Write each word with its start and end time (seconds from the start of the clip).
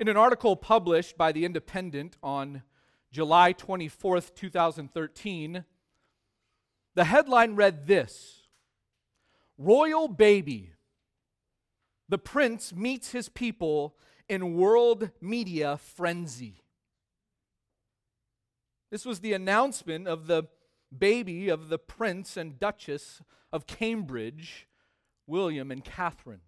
In 0.00 0.06
an 0.06 0.16
article 0.16 0.54
published 0.54 1.18
by 1.18 1.32
The 1.32 1.44
Independent 1.44 2.16
on 2.22 2.62
July 3.10 3.52
24th, 3.52 4.32
2013, 4.32 5.64
the 6.94 7.04
headline 7.04 7.56
read 7.56 7.88
this 7.88 8.42
Royal 9.56 10.06
Baby. 10.06 10.70
The 12.08 12.18
prince 12.18 12.72
meets 12.72 13.10
his 13.10 13.28
people 13.28 13.96
in 14.28 14.54
world 14.54 15.10
media 15.20 15.76
frenzy. 15.76 16.62
This 18.92 19.04
was 19.04 19.18
the 19.18 19.32
announcement 19.32 20.06
of 20.06 20.28
the 20.28 20.44
baby 20.96 21.48
of 21.48 21.70
the 21.70 21.78
prince 21.78 22.36
and 22.36 22.60
duchess 22.60 23.20
of 23.52 23.66
Cambridge, 23.66 24.68
William 25.26 25.72
and 25.72 25.84
Catherine. 25.84 26.42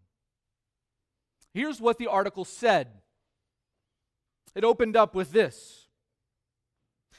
Here's 1.52 1.80
what 1.80 1.98
the 1.98 2.06
article 2.06 2.44
said 2.44 3.02
it 4.54 4.64
opened 4.64 4.96
up 4.96 5.14
with 5.14 5.32
this 5.32 5.86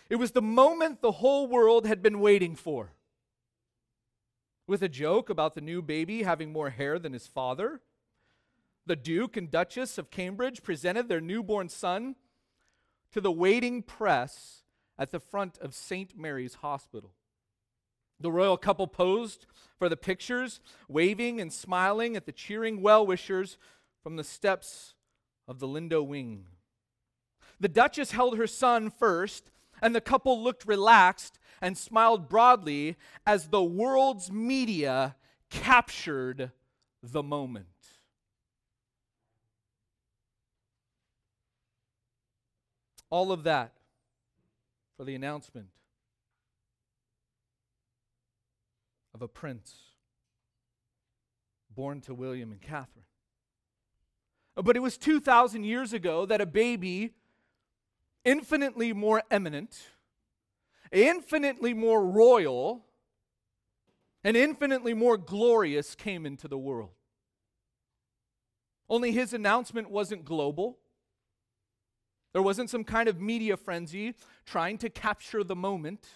It 0.10 0.16
was 0.16 0.32
the 0.32 0.42
moment 0.42 1.02
the 1.02 1.14
whole 1.14 1.48
world 1.48 1.86
had 1.86 2.02
been 2.02 2.20
waiting 2.20 2.56
for. 2.56 2.94
With 4.68 4.82
a 4.82 4.90
joke 4.90 5.30
about 5.30 5.54
the 5.54 5.62
new 5.62 5.82
baby 5.82 6.24
having 6.24 6.52
more 6.52 6.70
hair 6.70 6.98
than 7.00 7.14
his 7.14 7.28
father, 7.28 7.82
the 8.86 8.96
Duke 8.96 9.38
and 9.38 9.52
Duchess 9.52 9.98
of 9.98 10.12
Cambridge 10.12 10.64
presented 10.64 11.08
their 11.08 11.22
newborn 11.22 11.70
son 11.70 12.16
to 13.12 13.22
the 13.22 13.32
waiting 13.32 13.84
press 13.84 14.64
at 14.98 15.12
the 15.12 15.20
front 15.20 15.58
of 15.60 15.74
St. 15.74 16.18
Mary's 16.18 16.56
Hospital. 16.56 17.14
The 18.20 18.32
royal 18.32 18.58
couple 18.58 18.88
posed 18.88 19.46
for 19.78 19.90
the 19.90 19.98
pictures, 19.98 20.60
waving 20.88 21.42
and 21.42 21.52
smiling 21.52 22.16
at 22.16 22.26
the 22.26 22.32
cheering 22.32 22.82
well 22.82 23.06
wishers 23.06 23.58
from 24.04 24.16
the 24.16 24.24
steps 24.24 24.94
of 25.48 25.60
the 25.60 25.68
Lindo 25.68 26.06
wing. 26.06 26.46
The 27.62 27.70
Duchess 27.70 28.10
held 28.10 28.38
her 28.38 28.48
son 28.48 28.90
first, 28.90 29.52
and 29.84 29.94
the 29.94 30.02
couple 30.02 30.42
looked 30.42 30.66
relaxed 30.66 31.38
and 31.62 31.78
smiled 31.78 32.28
broadly 32.28 32.98
as 33.24 33.50
the 33.50 33.64
world's 33.64 34.32
media 34.32 35.16
captured 35.52 36.52
the 37.04 37.22
moment. 37.22 37.68
All 43.12 43.32
of 43.32 43.44
that 43.44 43.74
for 44.98 45.04
the 45.04 45.14
announcement 45.14 45.68
of 49.14 49.22
a 49.22 49.28
prince 49.28 49.76
born 51.70 52.02
to 52.02 52.16
William 52.16 52.52
and 52.52 52.62
Catherine. 52.62 53.06
But 54.56 54.76
it 54.76 54.82
was 54.82 54.98
2,000 54.98 55.64
years 55.64 55.94
ago 55.94 56.26
that 56.26 56.42
a 56.42 56.46
baby, 56.48 57.14
infinitely 58.24 58.94
more 58.94 59.24
eminent, 59.32 59.90
infinitely 60.92 61.74
more 61.74 62.06
royal, 62.06 62.86
and 64.24 64.38
infinitely 64.38 64.94
more 64.94 65.18
glorious, 65.18 65.96
came 65.96 66.26
into 66.26 66.48
the 66.48 66.58
world. 66.58 66.92
Only 68.90 69.12
his 69.12 69.34
announcement 69.34 69.90
wasn't 69.90 70.26
global. 70.26 70.78
There 72.34 72.42
wasn't 72.42 72.70
some 72.70 72.84
kind 72.84 73.10
of 73.10 73.20
media 73.20 73.58
frenzy 73.58 74.16
trying 74.46 74.78
to 74.80 74.90
capture 74.90 75.44
the 75.44 75.56
moment. 75.56 76.08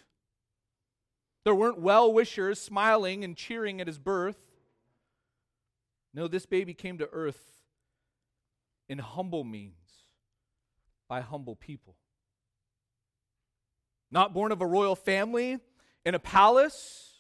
There 1.44 1.56
weren't 1.56 1.80
well 1.80 2.12
wishers 2.12 2.60
smiling 2.60 3.24
and 3.24 3.36
cheering 3.36 3.82
at 3.82 3.88
his 3.88 4.00
birth. 4.00 4.38
No, 6.14 6.28
this 6.28 6.46
baby 6.46 6.74
came 6.74 6.98
to 6.98 7.10
earth 7.12 7.62
in 8.88 9.00
humble 9.00 9.44
means 9.44 9.85
by 11.08 11.22
humble 11.22 11.56
people. 11.56 11.96
Not 14.12 14.34
born 14.34 14.52
of 14.52 14.62
a 14.62 14.68
royal 14.68 14.96
family 14.96 15.60
in 16.06 16.16
a 16.16 16.20
palace, 16.20 17.20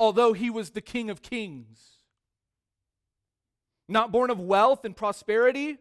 although 0.00 0.32
he 0.32 0.50
was 0.50 0.70
the 0.70 0.80
king 0.80 1.10
of 1.10 1.22
kings. 1.22 1.98
Not 3.88 4.10
born 4.10 4.30
of 4.30 4.40
wealth 4.40 4.84
and 4.84 4.96
prosperity, 4.96 5.78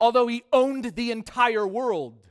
although 0.00 0.26
he 0.26 0.42
owned 0.52 0.96
the 0.96 1.10
entire 1.10 1.66
world 1.66 2.26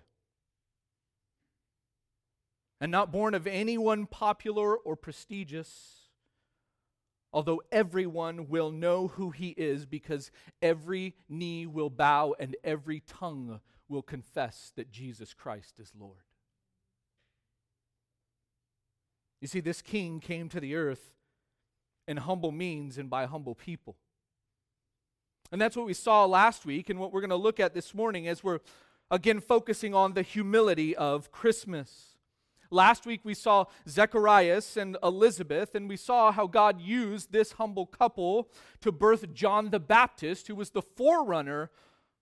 and 2.82 2.92
not 2.92 3.12
born 3.12 3.36
of 3.36 3.46
anyone 3.46 4.08
popular 4.08 4.76
or 4.76 4.96
prestigious, 4.96 6.10
although 7.32 7.62
everyone 7.72 8.50
will 8.50 8.72
know 8.72 9.08
who 9.08 9.30
he 9.30 9.50
is 9.50 9.86
because 9.86 10.32
every 10.64 11.16
knee 11.30 11.68
will 11.68 11.92
bow 11.92 12.36
and 12.40 12.56
every 12.64 13.02
tongue 13.02 13.62
will 13.92 14.02
confess 14.02 14.72
that 14.76 14.92
Jesus 14.92 15.34
Christ 15.34 15.80
is 15.80 15.92
Lord. 16.00 16.24
You 19.42 19.48
see, 19.48 19.60
this 19.60 19.82
king 19.82 20.20
came 20.20 20.50
to 20.50 20.60
the 20.60 20.76
earth 20.76 21.14
in 22.08 22.18
humble 22.18 22.52
means 22.52 22.98
and 22.98 23.10
by 23.10 23.26
humble 23.26 23.56
people. 23.56 23.98
And 25.52 25.60
that's 25.60 25.76
what 25.76 25.86
we 25.86 25.94
saw 25.94 26.26
last 26.26 26.66
week 26.66 26.90
and 26.90 27.00
what 27.00 27.12
we're 27.12 27.22
going 27.22 27.32
to 27.32 27.36
look 27.36 27.60
at 27.60 27.74
this 27.74 27.94
morning 27.94 28.28
as 28.28 28.44
we're 28.44 28.60
again 29.10 29.42
focusing 29.42 29.94
on 29.94 30.14
the 30.14 30.22
humility 30.22 30.96
of 30.96 31.32
Christmas. 31.32 32.18
Last 32.70 33.06
week 33.06 33.22
we 33.26 33.34
saw 33.34 33.66
Zacharias 33.90 34.78
and 34.78 34.96
Elizabeth, 35.04 35.76
and 35.76 35.90
we 35.90 35.98
saw 35.98 36.32
how 36.32 36.48
God 36.48 36.80
used 36.80 37.34
this 37.34 37.54
humble 37.54 37.86
couple 37.86 38.50
to 38.80 38.94
birth 38.94 39.34
John 39.34 39.72
the 39.72 39.80
Baptist, 39.80 40.48
who 40.48 40.56
was 40.56 40.70
the 40.70 40.82
forerunner 40.82 41.70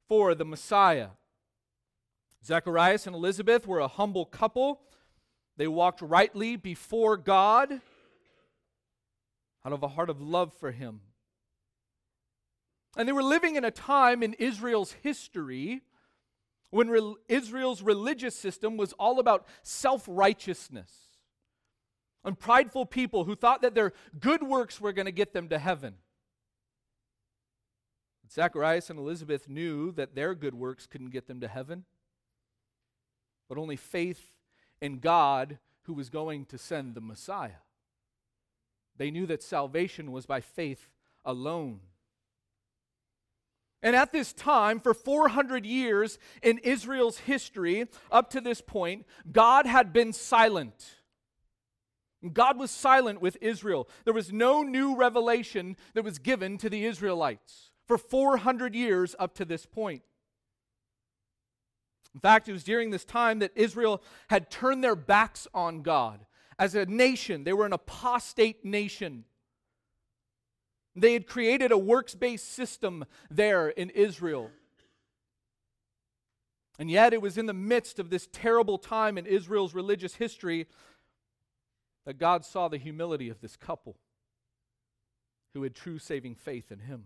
for 0.07 0.33
the 0.33 0.45
Messiah. 0.45 1.09
Zacharias 2.43 3.05
and 3.05 3.15
Elizabeth 3.15 3.67
were 3.67 3.79
a 3.79 3.87
humble 3.87 4.25
couple. 4.25 4.81
They 5.57 5.67
walked 5.67 6.01
rightly 6.01 6.55
before 6.55 7.17
God 7.17 7.81
out 9.65 9.73
of 9.73 9.83
a 9.83 9.89
heart 9.89 10.09
of 10.09 10.21
love 10.21 10.53
for 10.53 10.71
Him. 10.71 11.01
And 12.97 13.07
they 13.07 13.13
were 13.13 13.23
living 13.23 13.55
in 13.55 13.65
a 13.65 13.71
time 13.71 14.23
in 14.23 14.33
Israel's 14.33 14.93
history 14.93 15.81
when 16.71 16.89
re- 16.89 17.15
Israel's 17.27 17.81
religious 17.81 18.35
system 18.35 18.77
was 18.77 18.93
all 18.93 19.19
about 19.19 19.47
self 19.61 20.05
righteousness 20.07 20.91
and 22.23 22.37
prideful 22.37 22.85
people 22.85 23.25
who 23.25 23.35
thought 23.35 23.61
that 23.61 23.75
their 23.75 23.93
good 24.19 24.43
works 24.43 24.81
were 24.81 24.93
going 24.93 25.05
to 25.05 25.11
get 25.11 25.33
them 25.33 25.49
to 25.49 25.57
heaven. 25.57 25.95
Zacharias 28.31 28.89
and 28.89 28.99
Elizabeth 28.99 29.49
knew 29.49 29.91
that 29.93 30.15
their 30.15 30.35
good 30.35 30.53
works 30.53 30.85
couldn't 30.85 31.09
get 31.09 31.27
them 31.27 31.39
to 31.41 31.47
heaven, 31.47 31.85
but 33.49 33.57
only 33.57 33.75
faith 33.75 34.31
in 34.79 34.99
God 34.99 35.57
who 35.83 35.93
was 35.93 36.09
going 36.09 36.45
to 36.45 36.57
send 36.57 36.93
the 36.95 37.01
Messiah. 37.01 37.63
They 38.95 39.11
knew 39.11 39.25
that 39.25 39.43
salvation 39.43 40.11
was 40.11 40.25
by 40.25 40.39
faith 40.39 40.87
alone. 41.25 41.79
And 43.81 43.95
at 43.95 44.11
this 44.11 44.33
time, 44.33 44.79
for 44.79 44.93
400 44.93 45.65
years 45.65 46.19
in 46.43 46.57
Israel's 46.59 47.19
history, 47.19 47.87
up 48.11 48.29
to 48.31 48.41
this 48.41 48.61
point, 48.61 49.05
God 49.31 49.65
had 49.65 49.93
been 49.93 50.11
silent. 50.11 50.95
God 52.33 52.59
was 52.59 52.71
silent 52.71 53.21
with 53.21 53.37
Israel. 53.39 53.87
There 54.03 54.13
was 54.13 54.33
no 54.33 54.63
new 54.63 54.95
revelation 54.95 55.77
that 55.93 56.03
was 56.03 56.19
given 56.19 56.57
to 56.57 56.69
the 56.69 56.85
Israelites 56.85 57.71
for 57.87 57.97
400 57.97 58.75
years 58.75 59.15
up 59.17 59.33
to 59.35 59.45
this 59.45 59.65
point. 59.65 60.03
In 62.13 62.19
fact, 62.19 62.49
it 62.49 62.53
was 62.53 62.63
during 62.63 62.89
this 62.89 63.05
time 63.05 63.39
that 63.39 63.51
Israel 63.55 64.01
had 64.29 64.49
turned 64.49 64.83
their 64.83 64.95
backs 64.95 65.47
on 65.53 65.81
God. 65.81 66.25
As 66.57 66.75
a 66.75 66.85
nation, 66.85 67.43
they 67.43 67.53
were 67.53 67.65
an 67.65 67.73
apostate 67.73 68.65
nation. 68.65 69.25
They 70.95 71.13
had 71.13 71.27
created 71.27 71.71
a 71.71 71.77
works 71.77 72.15
based 72.15 72.51
system 72.51 73.05
there 73.29 73.69
in 73.69 73.89
Israel. 73.91 74.49
And 76.79 76.89
yet, 76.89 77.13
it 77.13 77.21
was 77.21 77.37
in 77.37 77.45
the 77.45 77.53
midst 77.53 77.99
of 77.99 78.09
this 78.09 78.27
terrible 78.31 78.77
time 78.77 79.17
in 79.17 79.25
Israel's 79.25 79.73
religious 79.73 80.15
history 80.15 80.67
that 82.05 82.17
God 82.17 82.43
saw 82.45 82.69
the 82.69 82.77
humility 82.77 83.29
of 83.29 83.41
this 83.41 83.55
couple 83.55 83.97
who 85.53 85.63
had 85.63 85.75
true 85.75 85.99
saving 85.99 86.35
faith 86.35 86.71
in 86.71 86.79
Him. 86.79 87.05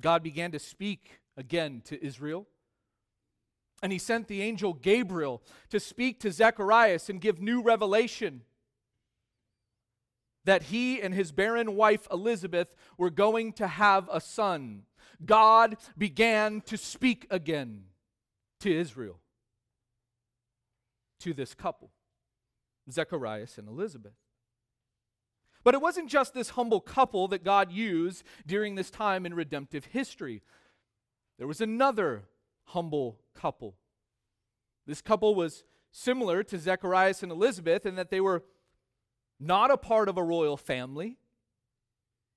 God 0.00 0.22
began 0.22 0.52
to 0.52 0.58
speak 0.58 1.20
again 1.36 1.82
to 1.86 2.04
Israel. 2.04 2.46
And 3.82 3.92
he 3.92 3.98
sent 3.98 4.26
the 4.26 4.42
angel 4.42 4.72
Gabriel 4.72 5.42
to 5.70 5.78
speak 5.78 6.20
to 6.20 6.32
Zacharias 6.32 7.08
and 7.08 7.20
give 7.20 7.40
new 7.40 7.62
revelation 7.62 8.42
that 10.44 10.64
he 10.64 11.00
and 11.02 11.12
his 11.14 11.30
barren 11.30 11.76
wife 11.76 12.08
Elizabeth 12.10 12.74
were 12.96 13.10
going 13.10 13.52
to 13.52 13.66
have 13.66 14.08
a 14.10 14.20
son. 14.20 14.84
God 15.24 15.76
began 15.96 16.62
to 16.62 16.78
speak 16.78 17.26
again 17.30 17.84
to 18.60 18.74
Israel, 18.74 19.20
to 21.20 21.34
this 21.34 21.54
couple, 21.54 21.90
Zacharias 22.90 23.58
and 23.58 23.68
Elizabeth. 23.68 24.14
But 25.64 25.74
it 25.74 25.82
wasn't 25.82 26.08
just 26.08 26.32
this 26.32 26.50
humble 26.50 26.80
couple 26.80 27.28
that 27.28 27.44
God 27.44 27.70
used 27.70 28.22
during 28.46 28.74
this 28.74 28.90
time 28.90 29.26
in 29.26 29.34
redemptive 29.34 29.84
history. 29.86 30.42
there 31.36 31.46
was 31.46 31.60
another 31.60 32.24
humble 32.68 33.18
couple. 33.34 33.76
This 34.86 35.00
couple 35.00 35.34
was 35.34 35.64
similar 35.90 36.42
to 36.44 36.58
Zacharias 36.58 37.22
and 37.22 37.32
Elizabeth 37.32 37.86
in 37.86 37.96
that 37.96 38.10
they 38.10 38.20
were 38.20 38.44
not 39.40 39.70
a 39.70 39.76
part 39.76 40.08
of 40.08 40.16
a 40.16 40.22
royal 40.22 40.56
family. 40.56 41.18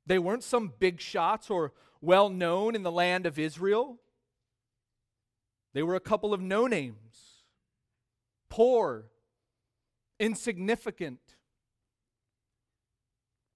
They 0.06 0.20
weren't 0.20 0.44
some 0.44 0.74
big 0.80 1.00
shots 1.00 1.50
or 1.50 1.74
well 2.02 2.30
known 2.30 2.76
in 2.76 2.84
the 2.84 2.92
land 2.92 3.26
of 3.26 3.38
Israel. 3.38 4.00
They 5.74 5.84
were 5.84 5.96
a 5.96 6.02
couple 6.02 6.34
of 6.34 6.42
no 6.42 6.68
names, 6.68 7.44
poor, 8.50 9.06
insignificant. 10.20 11.20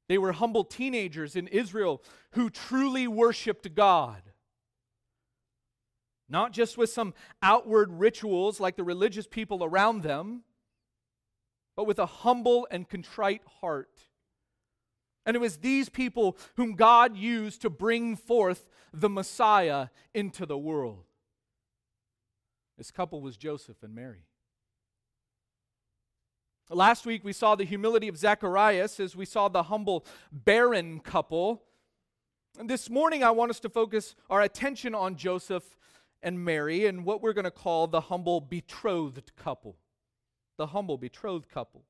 They 0.07 0.17
were 0.17 0.33
humble 0.33 0.63
teenagers 0.63 1.35
in 1.35 1.47
Israel 1.47 2.03
who 2.31 2.49
truly 2.49 3.07
worshiped 3.07 3.73
God. 3.75 4.21
Not 6.27 6.53
just 6.53 6.77
with 6.77 6.89
some 6.89 7.13
outward 7.41 7.91
rituals 7.91 8.59
like 8.59 8.75
the 8.75 8.83
religious 8.83 9.27
people 9.27 9.63
around 9.63 10.03
them, 10.03 10.43
but 11.75 11.85
with 11.85 11.99
a 11.99 12.05
humble 12.05 12.67
and 12.71 12.89
contrite 12.89 13.41
heart. 13.61 14.07
And 15.25 15.35
it 15.35 15.39
was 15.39 15.57
these 15.57 15.89
people 15.89 16.37
whom 16.55 16.75
God 16.75 17.17
used 17.17 17.61
to 17.61 17.69
bring 17.69 18.15
forth 18.15 18.67
the 18.93 19.09
Messiah 19.09 19.87
into 20.13 20.45
the 20.45 20.57
world. 20.57 21.03
This 22.77 22.91
couple 22.91 23.21
was 23.21 23.37
Joseph 23.37 23.81
and 23.83 23.95
Mary. 23.95 24.25
Last 26.69 27.05
week 27.05 27.23
we 27.23 27.33
saw 27.33 27.55
the 27.55 27.63
humility 27.63 28.07
of 28.07 28.17
Zacharias 28.17 28.99
as 28.99 29.15
we 29.15 29.25
saw 29.25 29.47
the 29.47 29.63
humble 29.63 30.05
barren 30.31 30.99
couple. 30.99 31.63
And 32.59 32.69
this 32.69 32.89
morning 32.89 33.23
I 33.23 33.31
want 33.31 33.51
us 33.51 33.59
to 33.61 33.69
focus 33.69 34.15
our 34.29 34.41
attention 34.41 34.95
on 34.95 35.15
Joseph 35.15 35.77
and 36.25 36.43
Mary 36.43 36.87
and 36.87 37.05
what 37.05 37.21
we're 37.21 37.33
going 37.33 37.45
to 37.45 37.51
call 37.51 37.85
the 37.85 38.01
humble 38.01 38.41
betrothed 38.41 39.31
couple. 39.37 39.77
The 40.57 40.67
humble 40.67 40.97
betrothed 40.97 41.47
couple. 41.47 41.85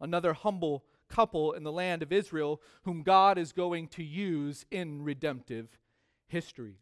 Another 0.00 0.32
humble 0.32 0.84
couple 1.08 1.52
in 1.52 1.62
the 1.62 1.70
land 1.70 2.02
of 2.02 2.12
Israel 2.12 2.60
whom 2.82 3.04
God 3.04 3.38
is 3.38 3.52
going 3.52 3.86
to 3.88 4.02
use 4.02 4.66
in 4.72 5.04
redemptive 5.04 5.78
history. 6.26 6.80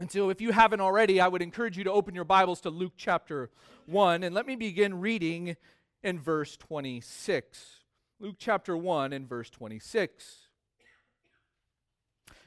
And 0.00 0.10
so, 0.10 0.30
if 0.30 0.40
you 0.40 0.52
haven't 0.52 0.80
already, 0.80 1.20
I 1.20 1.28
would 1.28 1.42
encourage 1.42 1.76
you 1.76 1.84
to 1.84 1.92
open 1.92 2.14
your 2.14 2.24
Bibles 2.24 2.60
to 2.62 2.70
Luke 2.70 2.94
chapter 2.96 3.50
1. 3.86 4.22
And 4.22 4.34
let 4.34 4.46
me 4.46 4.56
begin 4.56 5.00
reading 5.00 5.56
in 6.02 6.18
verse 6.18 6.56
26. 6.56 7.80
Luke 8.20 8.36
chapter 8.38 8.76
1 8.76 9.12
and 9.12 9.28
verse 9.28 9.50
26. 9.50 10.47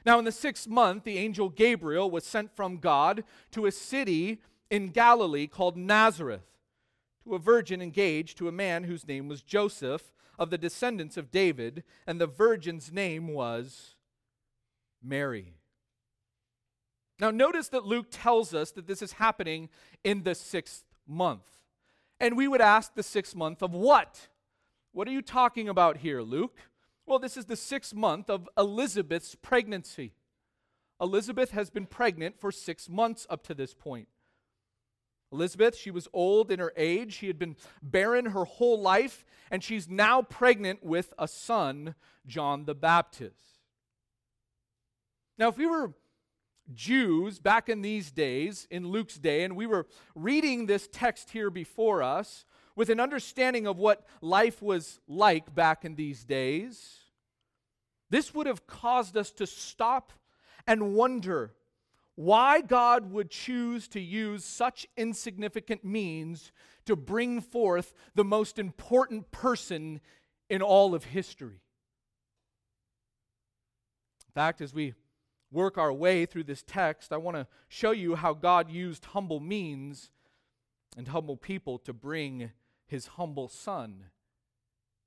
Now, 0.04 0.18
in 0.18 0.24
the 0.24 0.32
sixth 0.32 0.68
month, 0.68 1.04
the 1.04 1.18
angel 1.18 1.48
Gabriel 1.48 2.10
was 2.10 2.24
sent 2.24 2.54
from 2.54 2.78
God 2.78 3.24
to 3.52 3.66
a 3.66 3.72
city 3.72 4.40
in 4.70 4.88
Galilee 4.88 5.46
called 5.46 5.76
Nazareth 5.76 6.46
to 7.24 7.34
a 7.34 7.38
virgin 7.38 7.80
engaged 7.80 8.36
to 8.38 8.48
a 8.48 8.52
man 8.52 8.84
whose 8.84 9.06
name 9.06 9.28
was 9.28 9.42
Joseph 9.42 10.12
of 10.38 10.50
the 10.50 10.58
descendants 10.58 11.16
of 11.16 11.30
David, 11.30 11.84
and 12.06 12.20
the 12.20 12.26
virgin's 12.26 12.90
name 12.90 13.28
was 13.28 13.94
Mary. 15.02 15.54
Now, 17.20 17.30
notice 17.30 17.68
that 17.68 17.84
Luke 17.84 18.06
tells 18.10 18.52
us 18.52 18.72
that 18.72 18.88
this 18.88 19.02
is 19.02 19.12
happening 19.12 19.68
in 20.02 20.24
the 20.24 20.34
sixth 20.34 20.84
month. 21.06 21.48
And 22.18 22.36
we 22.36 22.48
would 22.48 22.60
ask 22.60 22.94
the 22.94 23.02
sixth 23.02 23.36
month 23.36 23.62
of 23.62 23.72
what? 23.72 24.28
What 24.92 25.06
are 25.06 25.12
you 25.12 25.22
talking 25.22 25.68
about 25.68 25.98
here, 25.98 26.22
Luke? 26.22 26.58
Well, 27.06 27.18
this 27.18 27.36
is 27.36 27.46
the 27.46 27.56
sixth 27.56 27.94
month 27.94 28.30
of 28.30 28.48
Elizabeth's 28.56 29.34
pregnancy. 29.34 30.14
Elizabeth 31.00 31.50
has 31.50 31.68
been 31.68 31.86
pregnant 31.86 32.38
for 32.38 32.52
six 32.52 32.88
months 32.88 33.26
up 33.28 33.42
to 33.44 33.54
this 33.54 33.74
point. 33.74 34.08
Elizabeth, 35.32 35.76
she 35.76 35.90
was 35.90 36.08
old 36.12 36.52
in 36.52 36.58
her 36.58 36.72
age. 36.76 37.14
She 37.14 37.26
had 37.26 37.38
been 37.38 37.56
barren 37.82 38.26
her 38.26 38.44
whole 38.44 38.80
life, 38.80 39.24
and 39.50 39.64
she's 39.64 39.88
now 39.88 40.22
pregnant 40.22 40.84
with 40.84 41.14
a 41.18 41.26
son, 41.26 41.94
John 42.26 42.66
the 42.66 42.74
Baptist. 42.74 43.60
Now, 45.38 45.48
if 45.48 45.56
we 45.56 45.66
were 45.66 45.94
Jews 46.72 47.40
back 47.40 47.68
in 47.68 47.82
these 47.82 48.12
days, 48.12 48.68
in 48.70 48.86
Luke's 48.86 49.18
day, 49.18 49.42
and 49.42 49.56
we 49.56 49.66
were 49.66 49.86
reading 50.14 50.66
this 50.66 50.88
text 50.92 51.30
here 51.30 51.50
before 51.50 52.02
us 52.02 52.44
with 52.76 52.90
an 52.90 53.00
understanding 53.00 53.66
of 53.66 53.78
what 53.78 54.06
life 54.20 54.62
was 54.62 55.00
like 55.06 55.54
back 55.54 55.84
in 55.84 55.94
these 55.94 56.24
days, 56.24 56.98
this 58.10 58.34
would 58.34 58.46
have 58.46 58.66
caused 58.66 59.16
us 59.16 59.30
to 59.32 59.46
stop 59.46 60.12
and 60.66 60.94
wonder 60.94 61.54
why 62.14 62.60
God 62.60 63.10
would 63.10 63.30
choose 63.30 63.88
to 63.88 64.00
use 64.00 64.44
such 64.44 64.86
insignificant 64.96 65.84
means 65.84 66.52
to 66.84 66.94
bring 66.94 67.40
forth 67.40 67.94
the 68.14 68.24
most 68.24 68.58
important 68.58 69.30
person 69.30 70.00
in 70.50 70.60
all 70.60 70.94
of 70.94 71.04
history. 71.04 71.60
In 74.28 74.32
fact, 74.34 74.60
as 74.60 74.74
we 74.74 74.94
work 75.50 75.78
our 75.78 75.92
way 75.92 76.26
through 76.26 76.44
this 76.44 76.62
text, 76.66 77.12
I 77.12 77.16
want 77.18 77.36
to 77.36 77.46
show 77.68 77.90
you 77.90 78.14
how 78.14 78.34
God 78.34 78.70
used 78.70 79.06
humble 79.06 79.40
means 79.40 80.10
and 80.96 81.08
humble 81.08 81.36
people 81.36 81.78
to 81.80 81.92
bring 81.92 82.50
his 82.92 83.08
humble 83.08 83.48
son 83.48 84.04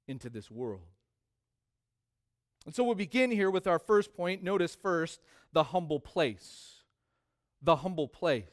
into 0.07 0.29
this 0.29 0.51
world. 0.51 0.81
And 2.65 2.75
so 2.75 2.83
we'll 2.83 2.95
begin 2.95 3.31
here 3.31 3.49
with 3.49 3.67
our 3.67 3.79
first 3.79 4.13
point. 4.13 4.43
Notice 4.43 4.75
first 4.75 5.21
the 5.53 5.63
humble 5.63 5.99
place 5.99 6.75
the 7.65 7.77
humble 7.77 8.07
place. 8.07 8.45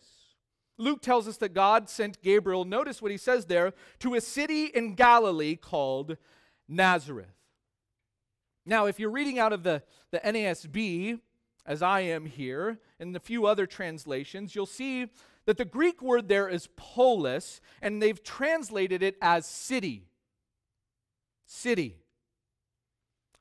Luke 0.79 1.02
tells 1.02 1.29
us 1.29 1.37
that 1.37 1.55
God 1.55 1.88
sent 1.88 2.23
Gabriel, 2.23 2.64
notice 2.64 3.00
what 3.00 3.11
he 3.11 3.19
says 3.19 3.44
there, 3.44 3.75
to 4.00 4.14
a 4.14 4.20
city 4.20 4.67
in 4.67 4.94
Galilee 4.94 5.55
called 5.55 6.17
Nazareth. 6.67 7.37
Now, 8.64 8.87
if 8.87 8.99
you're 8.99 9.11
reading 9.11 9.38
out 9.38 9.52
of 9.52 9.62
the, 9.64 9.82
the 10.11 10.20
NASB, 10.20 11.20
as 11.67 11.82
I 11.82 12.00
am 12.00 12.26
here, 12.26 12.79
and 12.99 13.14
a 13.14 13.20
few 13.20 13.46
other 13.46 13.67
translations, 13.67 14.55
you'll 14.55 14.67
see 14.67 15.08
that 15.47 15.56
the 15.56 15.65
Greek 15.65 16.00
word 16.00 16.29
there 16.29 16.49
is 16.49 16.69
polis, 16.77 17.61
and 17.81 18.00
they've 18.00 18.23
translated 18.23 19.03
it 19.03 19.17
as 19.21 19.47
city. 19.47 20.06
City. 21.47 21.99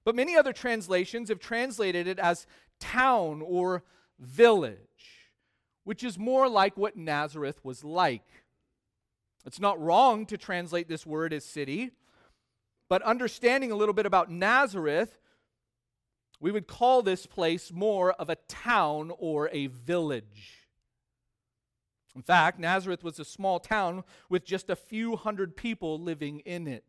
But 0.04 0.16
many 0.16 0.36
other 0.36 0.54
translations 0.54 1.30
have 1.30 1.40
translated 1.40 2.08
it 2.08 2.20
as 2.20 2.48
town 2.80 3.42
or 3.46 3.84
village 4.20 4.78
which 5.84 6.04
is 6.04 6.18
more 6.18 6.48
like 6.48 6.78
what 6.78 6.96
Nazareth 6.96 7.64
was 7.64 7.84
like. 7.84 8.28
It's 9.46 9.60
not 9.60 9.82
wrong 9.82 10.26
to 10.28 10.38
translate 10.38 10.88
this 10.88 11.06
word 11.06 11.34
as 11.34 11.44
city, 11.44 11.92
but 12.88 13.02
understanding 13.02 13.72
a 13.72 13.76
little 13.76 13.94
bit 13.94 14.06
about 14.06 14.30
Nazareth, 14.30 15.18
we 16.40 16.52
would 16.52 16.68
call 16.68 17.02
this 17.02 17.26
place 17.26 17.72
more 17.72 18.14
of 18.14 18.30
a 18.30 18.36
town 18.48 19.12
or 19.18 19.50
a 19.52 19.68
village. 19.68 20.61
In 22.16 22.22
fact, 22.22 22.60
Nazareth 22.60 23.04
was 23.04 23.20
a 23.20 23.26
small 23.26 23.60
town 23.60 24.04
with 24.30 24.46
just 24.46 24.70
a 24.70 24.76
few 24.76 25.16
hundred 25.16 25.56
people 25.56 26.00
living 26.00 26.40
in 26.40 26.68
it. 26.68 26.84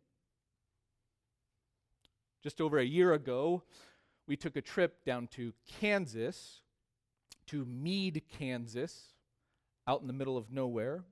Just 2.42 2.60
over 2.60 2.78
a 2.78 2.84
year 2.84 3.12
ago, 3.12 3.62
we 4.26 4.36
took 4.36 4.56
a 4.56 4.60
trip 4.60 5.04
down 5.04 5.28
to 5.28 5.52
Kansas 5.80 6.60
to 7.46 7.64
Meade, 7.64 8.22
Kansas, 8.28 9.14
out 9.86 10.00
in 10.00 10.06
the 10.06 10.12
middle 10.12 10.36
of 10.36 10.50
nowhere. 10.50 11.04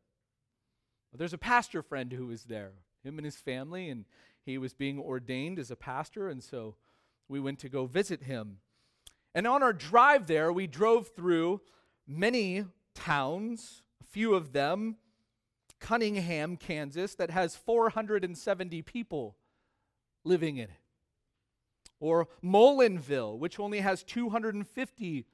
There's 1.12 1.32
a 1.32 1.38
pastor 1.38 1.82
friend 1.82 2.12
who 2.12 2.26
was 2.26 2.44
there, 2.44 2.72
him 3.02 3.18
and 3.18 3.24
his 3.24 3.36
family, 3.36 3.90
and 3.90 4.04
he 4.44 4.58
was 4.58 4.74
being 4.74 4.98
ordained 4.98 5.58
as 5.58 5.70
a 5.70 5.76
pastor, 5.76 6.28
and 6.28 6.42
so 6.42 6.76
we 7.28 7.40
went 7.40 7.58
to 7.60 7.68
go 7.68 7.86
visit 7.86 8.24
him. 8.24 8.58
And 9.34 9.46
on 9.46 9.62
our 9.62 9.72
drive 9.72 10.26
there, 10.26 10.52
we 10.52 10.66
drove 10.66 11.08
through 11.08 11.60
many 12.06 12.64
towns, 12.94 13.82
few 14.10 14.34
of 14.34 14.52
them, 14.52 14.96
Cunningham, 15.78 16.56
Kansas, 16.56 17.14
that 17.14 17.30
has 17.30 17.56
470 17.56 18.82
people 18.82 19.36
living 20.24 20.56
in 20.56 20.64
it. 20.64 20.70
Or 21.98 22.28
Mullinville, 22.42 23.38
which 23.38 23.60
only 23.60 23.80
has 23.80 24.02
250 24.02 25.26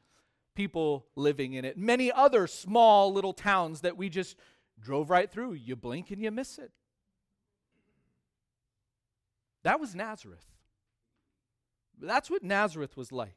people 0.55 1.07
living 1.15 1.53
in 1.53 1.65
it. 1.65 1.77
Many 1.79 2.11
other 2.11 2.47
small 2.47 3.13
little 3.13 3.33
towns 3.33 3.83
that 3.83 3.97
we 3.97 4.09
just 4.09 4.37
drove 4.81 5.11
right 5.11 5.31
through. 5.31 5.55
You 5.55 5.77
blink 5.77 6.11
and 6.11 6.21
you 6.21 6.31
miss 6.31 6.59
it. 6.59 6.73
That 9.63 9.81
was 9.81 9.95
Nazareth. 9.95 10.45
That's 12.01 12.31
what 12.31 12.43
Nazareth 12.43 12.97
was 12.97 13.13
like. 13.13 13.37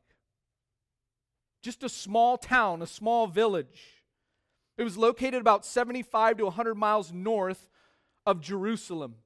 Just 1.61 1.83
a 1.83 1.89
small 1.89 2.37
town, 2.37 2.81
a 2.81 2.87
small 2.87 3.27
village. 3.27 3.98
It 4.79 4.83
was 4.83 4.97
located 4.97 5.35
about 5.35 5.63
75 5.63 6.37
to 6.37 6.45
100 6.45 6.73
miles 6.73 7.13
north 7.13 7.67
of 8.25 8.41
Jerusalem. 8.41 9.17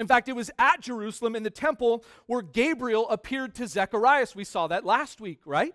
In 0.00 0.08
fact, 0.08 0.28
it 0.28 0.34
was 0.34 0.50
at 0.58 0.80
Jerusalem 0.80 1.36
in 1.36 1.44
the 1.44 1.50
temple 1.50 2.04
where 2.26 2.42
Gabriel 2.42 3.08
appeared 3.08 3.54
to 3.56 3.68
Zechariah. 3.68 4.26
We 4.34 4.42
saw 4.42 4.66
that 4.66 4.84
last 4.84 5.20
week, 5.20 5.42
right? 5.44 5.74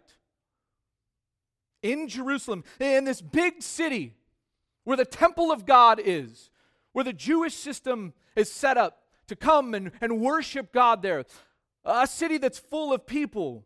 in 1.81 2.07
Jerusalem, 2.07 2.63
in 2.79 3.05
this 3.05 3.21
big 3.21 3.61
city 3.61 4.13
where 4.83 4.97
the 4.97 5.05
temple 5.05 5.51
of 5.51 5.65
God 5.65 6.01
is, 6.03 6.49
where 6.93 7.05
the 7.05 7.13
Jewish 7.13 7.53
system 7.53 8.13
is 8.35 8.51
set 8.51 8.77
up 8.77 9.03
to 9.27 9.35
come 9.35 9.73
and, 9.73 9.91
and 10.01 10.21
worship 10.21 10.71
God 10.71 11.01
there. 11.01 11.25
A 11.83 12.07
city 12.07 12.37
that's 12.37 12.59
full 12.59 12.93
of 12.93 13.05
people. 13.05 13.65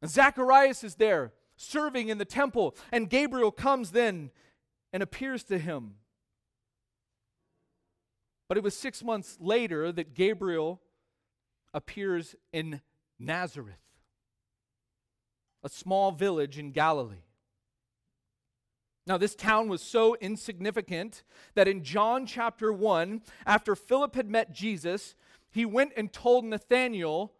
And 0.00 0.10
Zacharias 0.10 0.84
is 0.84 0.96
there 0.96 1.32
serving 1.62 2.08
in 2.08 2.18
the 2.18 2.24
temple, 2.24 2.74
and 2.90 3.08
Gabriel 3.08 3.50
comes 3.50 3.92
then 3.92 4.30
and 4.92 5.02
appears 5.02 5.44
to 5.44 5.58
him. 5.58 5.94
But 8.48 8.58
it 8.58 8.64
was 8.64 8.76
six 8.76 9.02
months 9.02 9.38
later 9.40 9.90
that 9.92 10.14
Gabriel 10.14 10.80
appears 11.72 12.34
in 12.52 12.82
Nazareth, 13.18 13.76
a 15.62 15.68
small 15.68 16.12
village 16.12 16.58
in 16.58 16.72
Galilee. 16.72 17.24
Now, 19.06 19.16
this 19.16 19.34
town 19.34 19.68
was 19.68 19.82
so 19.82 20.16
insignificant 20.20 21.24
that 21.54 21.66
in 21.66 21.82
John 21.82 22.24
chapter 22.24 22.72
1, 22.72 23.22
after 23.46 23.74
Philip 23.74 24.14
had 24.14 24.30
met 24.30 24.52
Jesus, 24.52 25.16
he 25.50 25.64
went 25.64 25.92
and 25.96 26.12
told 26.12 26.44
Nathanael 26.44 27.32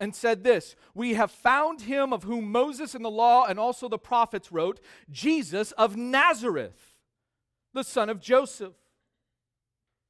and 0.00 0.16
said 0.16 0.42
this 0.42 0.74
We 0.94 1.14
have 1.14 1.30
found 1.30 1.82
him 1.82 2.12
of 2.12 2.24
whom 2.24 2.50
Moses 2.50 2.94
and 2.94 3.04
the 3.04 3.10
law 3.10 3.44
and 3.44 3.60
also 3.60 3.88
the 3.88 3.98
prophets 3.98 4.50
wrote, 4.50 4.80
Jesus 5.10 5.72
of 5.72 5.96
Nazareth, 5.96 6.96
the 7.74 7.84
son 7.84 8.08
of 8.08 8.20
Joseph. 8.20 8.74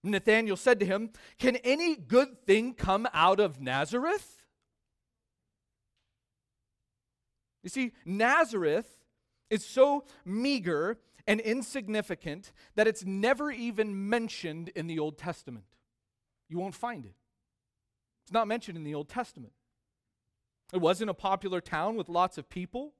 Nathanael 0.02 0.56
said 0.56 0.80
to 0.80 0.86
him, 0.86 1.10
Can 1.38 1.56
any 1.56 1.94
good 1.96 2.46
thing 2.46 2.72
come 2.72 3.06
out 3.12 3.38
of 3.38 3.60
Nazareth? 3.60 4.38
You 7.62 7.68
see, 7.68 7.92
Nazareth 8.06 8.88
is 9.50 9.62
so 9.62 10.04
meager 10.24 10.98
and 11.26 11.38
insignificant 11.40 12.52
that 12.76 12.86
it's 12.86 13.04
never 13.04 13.50
even 13.50 14.08
mentioned 14.08 14.70
in 14.70 14.86
the 14.86 14.98
Old 14.98 15.18
Testament. 15.18 15.66
You 16.48 16.58
won't 16.58 16.74
find 16.74 17.04
it. 17.04 17.14
It's 18.24 18.32
not 18.32 18.48
mentioned 18.48 18.78
in 18.78 18.84
the 18.84 18.94
Old 18.94 19.10
Testament. 19.10 19.52
It 20.72 20.80
wasn't 20.80 21.10
a 21.10 21.14
popular 21.14 21.60
town 21.60 21.96
with 21.96 22.08
lots 22.08 22.38
of 22.38 22.48
people, 22.48 22.94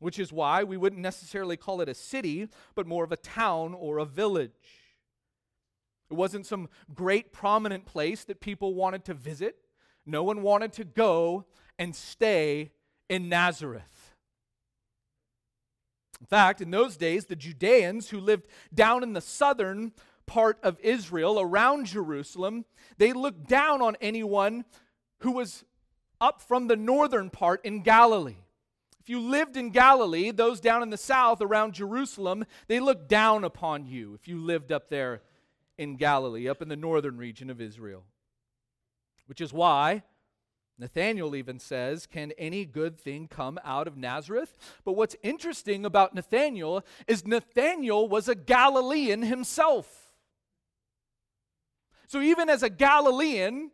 which 0.00 0.18
is 0.18 0.32
why 0.32 0.64
we 0.64 0.76
wouldn't 0.76 1.00
necessarily 1.00 1.56
call 1.56 1.80
it 1.80 1.88
a 1.88 1.94
city, 1.94 2.48
but 2.74 2.86
more 2.86 3.04
of 3.04 3.12
a 3.12 3.16
town 3.16 3.74
or 3.74 3.98
a 3.98 4.04
village. 4.04 4.50
It 6.10 6.14
wasn't 6.14 6.46
some 6.46 6.68
great 6.92 7.32
prominent 7.32 7.86
place 7.86 8.24
that 8.24 8.40
people 8.40 8.74
wanted 8.74 9.04
to 9.06 9.14
visit. 9.14 9.56
No 10.04 10.22
one 10.22 10.42
wanted 10.42 10.72
to 10.74 10.84
go 10.84 11.46
and 11.78 11.96
stay 11.96 12.72
in 13.08 13.28
Nazareth. 13.28 14.14
In 16.20 16.26
fact, 16.26 16.60
in 16.60 16.70
those 16.70 16.96
days, 16.96 17.26
the 17.26 17.36
Judeans 17.36 18.10
who 18.10 18.20
lived 18.20 18.46
down 18.72 19.02
in 19.02 19.12
the 19.14 19.20
southern 19.20 19.92
part 20.26 20.58
of 20.62 20.78
Israel 20.80 21.40
around 21.40 21.86
Jerusalem, 21.86 22.64
they 22.98 23.12
looked 23.12 23.48
down 23.48 23.82
on 23.82 23.96
anyone 24.00 24.64
who 25.20 25.32
was 25.32 25.64
up 26.24 26.40
from 26.40 26.68
the 26.68 26.76
northern 26.76 27.28
part 27.28 27.62
in 27.66 27.82
Galilee. 27.82 28.36
If 28.98 29.10
you 29.10 29.20
lived 29.20 29.58
in 29.58 29.68
Galilee, 29.68 30.30
those 30.30 30.58
down 30.58 30.82
in 30.82 30.88
the 30.88 30.96
south 30.96 31.42
around 31.42 31.74
Jerusalem, 31.74 32.46
they 32.66 32.80
looked 32.80 33.08
down 33.08 33.44
upon 33.44 33.84
you 33.84 34.14
if 34.14 34.26
you 34.26 34.40
lived 34.40 34.72
up 34.72 34.88
there 34.88 35.20
in 35.76 35.96
Galilee, 35.96 36.48
up 36.48 36.62
in 36.62 36.68
the 36.68 36.76
northern 36.76 37.18
region 37.18 37.50
of 37.50 37.60
Israel. 37.60 38.04
Which 39.26 39.42
is 39.42 39.52
why 39.52 40.02
Nathanael 40.78 41.36
even 41.36 41.58
says, 41.58 42.06
Can 42.06 42.32
any 42.38 42.64
good 42.64 42.98
thing 42.98 43.28
come 43.28 43.60
out 43.62 43.86
of 43.86 43.98
Nazareth? 43.98 44.56
But 44.82 44.92
what's 44.92 45.16
interesting 45.22 45.84
about 45.84 46.14
Nathanael 46.14 46.82
is 47.06 47.26
Nathanael 47.26 48.08
was 48.08 48.28
a 48.28 48.34
Galilean 48.34 49.20
himself. 49.20 50.12
So 52.06 52.22
even 52.22 52.48
as 52.48 52.62
a 52.62 52.70
Galilean 52.70 53.70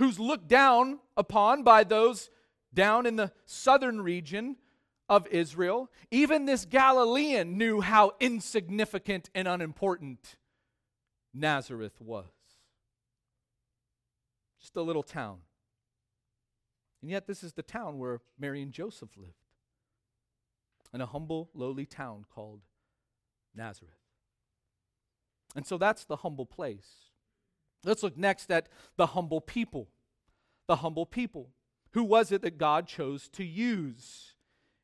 who's 0.00 0.18
looked 0.18 0.48
down 0.48 0.98
upon 1.16 1.62
by 1.62 1.84
those 1.84 2.28
down 2.74 3.06
in 3.06 3.16
the 3.16 3.32
southern 3.46 4.00
region 4.00 4.56
of 5.08 5.26
Israel, 5.28 5.90
even 6.10 6.44
this 6.44 6.64
Galilean 6.64 7.56
knew 7.56 7.80
how 7.80 8.12
insignificant 8.20 9.30
and 9.34 9.46
unimportant 9.46 10.36
Nazareth 11.32 12.00
was. 12.00 12.26
Just 14.60 14.76
a 14.76 14.82
little 14.82 15.02
town 15.04 15.38
and 17.02 17.10
yet, 17.10 17.26
this 17.26 17.42
is 17.42 17.54
the 17.54 17.62
town 17.62 17.98
where 17.98 18.20
Mary 18.38 18.60
and 18.60 18.72
Joseph 18.72 19.16
lived 19.16 19.32
in 20.92 21.00
a 21.00 21.06
humble, 21.06 21.50
lowly 21.54 21.86
town 21.86 22.24
called 22.32 22.60
Nazareth. 23.54 23.94
And 25.56 25.66
so 25.66 25.78
that's 25.78 26.04
the 26.04 26.16
humble 26.16 26.46
place. 26.46 27.09
Let's 27.84 28.02
look 28.02 28.16
next 28.16 28.50
at 28.50 28.68
the 28.96 29.06
humble 29.06 29.40
people. 29.40 29.88
The 30.68 30.76
humble 30.76 31.06
people. 31.06 31.50
Who 31.92 32.04
was 32.04 32.30
it 32.30 32.42
that 32.42 32.58
God 32.58 32.86
chose 32.86 33.28
to 33.30 33.44
use 33.44 34.34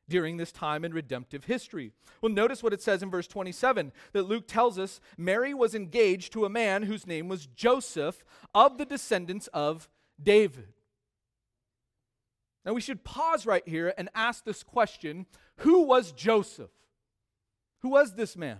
during 0.09 0.37
this 0.37 0.51
time 0.51 0.83
in 0.83 0.93
redemptive 0.93 1.45
history? 1.45 1.91
Well, 2.21 2.31
notice 2.31 2.63
what 2.63 2.73
it 2.73 2.81
says 2.81 3.03
in 3.03 3.09
verse 3.09 3.27
27 3.27 3.91
that 4.13 4.23
Luke 4.23 4.47
tells 4.47 4.77
us 4.79 4.99
Mary 5.17 5.53
was 5.53 5.75
engaged 5.75 6.33
to 6.33 6.45
a 6.45 6.49
man 6.49 6.83
whose 6.83 7.07
name 7.07 7.27
was 7.27 7.47
Joseph 7.47 8.25
of 8.53 8.77
the 8.77 8.85
descendants 8.85 9.47
of 9.53 9.89
David. 10.21 10.73
Now 12.65 12.73
we 12.73 12.81
should 12.81 13.05
pause 13.05 13.45
right 13.45 13.65
here 13.65 13.93
and 13.97 14.09
ask 14.13 14.43
this 14.43 14.63
question 14.63 15.25
Who 15.57 15.83
was 15.83 16.11
Joseph? 16.11 16.71
Who 17.81 17.89
was 17.89 18.15
this 18.15 18.35
man? 18.35 18.59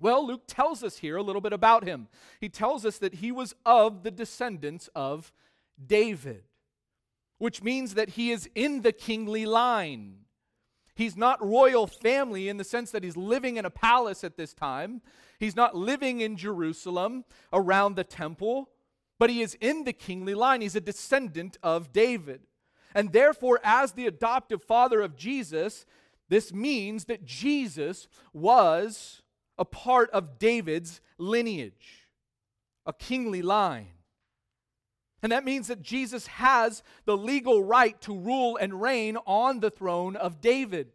Well, 0.00 0.26
Luke 0.26 0.44
tells 0.46 0.82
us 0.82 0.98
here 0.98 1.16
a 1.16 1.22
little 1.22 1.42
bit 1.42 1.52
about 1.52 1.84
him. 1.84 2.08
He 2.40 2.48
tells 2.48 2.86
us 2.86 2.98
that 2.98 3.16
he 3.16 3.30
was 3.30 3.54
of 3.66 4.02
the 4.02 4.10
descendants 4.10 4.88
of 4.94 5.32
David, 5.84 6.44
which 7.38 7.62
means 7.62 7.94
that 7.94 8.10
he 8.10 8.30
is 8.30 8.48
in 8.54 8.80
the 8.80 8.92
kingly 8.92 9.44
line. 9.44 10.20
He's 10.94 11.16
not 11.16 11.46
royal 11.46 11.86
family 11.86 12.48
in 12.48 12.56
the 12.56 12.64
sense 12.64 12.90
that 12.90 13.04
he's 13.04 13.16
living 13.16 13.56
in 13.56 13.64
a 13.64 13.70
palace 13.70 14.24
at 14.24 14.36
this 14.36 14.52
time. 14.52 15.02
He's 15.38 15.56
not 15.56 15.76
living 15.76 16.20
in 16.20 16.36
Jerusalem 16.36 17.24
around 17.52 17.94
the 17.94 18.04
temple, 18.04 18.70
but 19.18 19.30
he 19.30 19.42
is 19.42 19.56
in 19.60 19.84
the 19.84 19.92
kingly 19.92 20.34
line. 20.34 20.60
He's 20.60 20.76
a 20.76 20.80
descendant 20.80 21.58
of 21.62 21.92
David. 21.92 22.42
And 22.94 23.12
therefore, 23.12 23.60
as 23.62 23.92
the 23.92 24.06
adoptive 24.06 24.62
father 24.62 25.00
of 25.00 25.16
Jesus, 25.16 25.86
this 26.28 26.52
means 26.52 27.04
that 27.06 27.24
Jesus 27.24 28.08
was 28.32 29.22
a 29.60 29.64
part 29.64 30.10
of 30.10 30.38
David's 30.38 31.00
lineage, 31.18 32.08
a 32.86 32.92
kingly 32.92 33.42
line. 33.42 33.88
And 35.22 35.30
that 35.30 35.44
means 35.44 35.68
that 35.68 35.82
Jesus 35.82 36.26
has 36.26 36.82
the 37.04 37.16
legal 37.16 37.62
right 37.62 38.00
to 38.00 38.16
rule 38.16 38.56
and 38.56 38.80
reign 38.80 39.18
on 39.26 39.60
the 39.60 39.70
throne 39.70 40.16
of 40.16 40.40
David, 40.40 40.88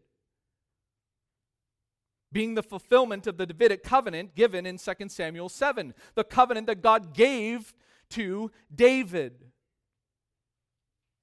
being 2.31 2.55
the 2.55 2.63
fulfillment 2.63 3.27
of 3.27 3.37
the 3.37 3.45
Davidic 3.45 3.83
covenant 3.83 4.35
given 4.35 4.65
in 4.65 4.79
2 4.79 4.93
Samuel 5.09 5.47
7, 5.47 5.93
the 6.15 6.23
covenant 6.23 6.65
that 6.65 6.81
God 6.81 7.13
gave 7.13 7.75
to 8.09 8.51
David 8.73 9.45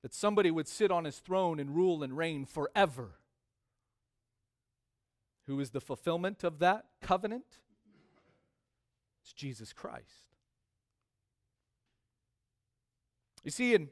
that 0.03 0.15
somebody 0.15 0.51
would 0.51 0.69
sit 0.69 0.91
on 0.91 1.05
his 1.05 1.19
throne 1.19 1.59
and 1.61 1.75
rule 1.75 2.03
and 2.03 2.17
reign 2.17 2.45
forever. 2.45 3.15
Who 5.47 5.61
is 5.61 5.71
the 5.71 5.81
fulfillment 5.81 6.45
of 6.45 6.61
that 6.61 6.85
covenant? 7.01 7.59
It's 9.23 9.33
Jesus 9.33 9.73
Christ. 9.73 10.33
You 13.45 13.51
see, 13.51 13.75
in, 13.75 13.89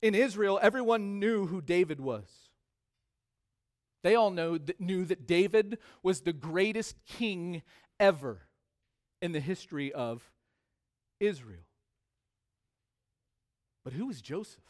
in 0.00 0.14
Israel, 0.14 0.58
everyone 0.62 1.18
knew 1.18 1.46
who 1.46 1.60
David 1.60 2.00
was. 2.00 2.24
They 4.02 4.14
all 4.14 4.30
know, 4.30 4.56
that, 4.56 4.80
knew 4.80 5.04
that 5.04 5.26
David 5.26 5.78
was 6.02 6.22
the 6.22 6.32
greatest 6.32 6.96
king 7.06 7.62
ever 7.98 8.40
in 9.20 9.32
the 9.32 9.40
history 9.40 9.92
of 9.92 10.30
Israel. 11.18 11.66
But 13.84 13.92
who 13.92 14.06
was 14.06 14.22
Joseph? 14.22 14.64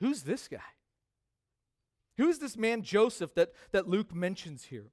Who's 0.00 0.22
this 0.22 0.48
guy? 0.48 0.58
Who 2.20 2.28
is 2.28 2.38
this 2.38 2.58
man 2.58 2.82
Joseph 2.82 3.34
that, 3.36 3.54
that 3.72 3.88
Luke 3.88 4.14
mentions 4.14 4.64
here? 4.64 4.90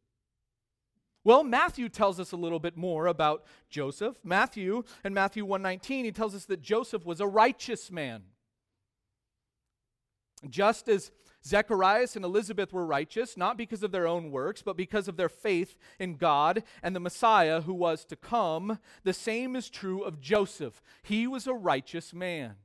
Well, 1.25 1.43
Matthew 1.43 1.89
tells 1.89 2.21
us 2.21 2.31
a 2.31 2.37
little 2.37 2.57
bit 2.57 2.77
more 2.77 3.05
about 3.07 3.43
Joseph. 3.69 4.15
Matthew, 4.23 4.83
in 5.03 5.13
Matthew 5.13 5.43
119, 5.43 6.05
he 6.05 6.11
tells 6.13 6.33
us 6.33 6.45
that 6.45 6.61
Joseph 6.61 7.05
was 7.05 7.19
a 7.19 7.27
righteous 7.27 7.91
man. 7.91 8.23
Just 10.49 10.87
as 10.87 11.11
Zacharias 11.45 12.15
and 12.15 12.23
Elizabeth 12.23 12.71
were 12.71 12.85
righteous, 12.85 13.35
not 13.35 13.57
because 13.57 13.83
of 13.83 13.91
their 13.91 14.07
own 14.07 14.31
works, 14.31 14.61
but 14.61 14.77
because 14.77 15.09
of 15.09 15.17
their 15.17 15.27
faith 15.27 15.75
in 15.99 16.15
God 16.15 16.63
and 16.81 16.95
the 16.95 17.01
Messiah 17.01 17.59
who 17.59 17.73
was 17.73 18.05
to 18.05 18.15
come, 18.15 18.79
the 19.03 19.11
same 19.11 19.57
is 19.57 19.69
true 19.69 20.01
of 20.01 20.21
Joseph. 20.21 20.81
He 21.03 21.27
was 21.27 21.45
a 21.45 21.53
righteous 21.53 22.13
man. 22.13 22.55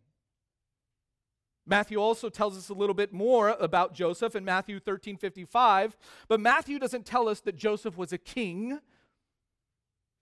Matthew 1.72 1.96
also 1.96 2.28
tells 2.28 2.58
us 2.58 2.68
a 2.68 2.74
little 2.74 2.92
bit 2.92 3.14
more 3.14 3.48
about 3.48 3.94
Joseph 3.94 4.36
in 4.36 4.44
Matthew 4.44 4.78
13 4.78 5.16
55, 5.16 5.96
but 6.28 6.38
Matthew 6.38 6.78
doesn't 6.78 7.06
tell 7.06 7.30
us 7.30 7.40
that 7.40 7.56
Joseph 7.56 7.96
was 7.96 8.12
a 8.12 8.18
king. 8.18 8.78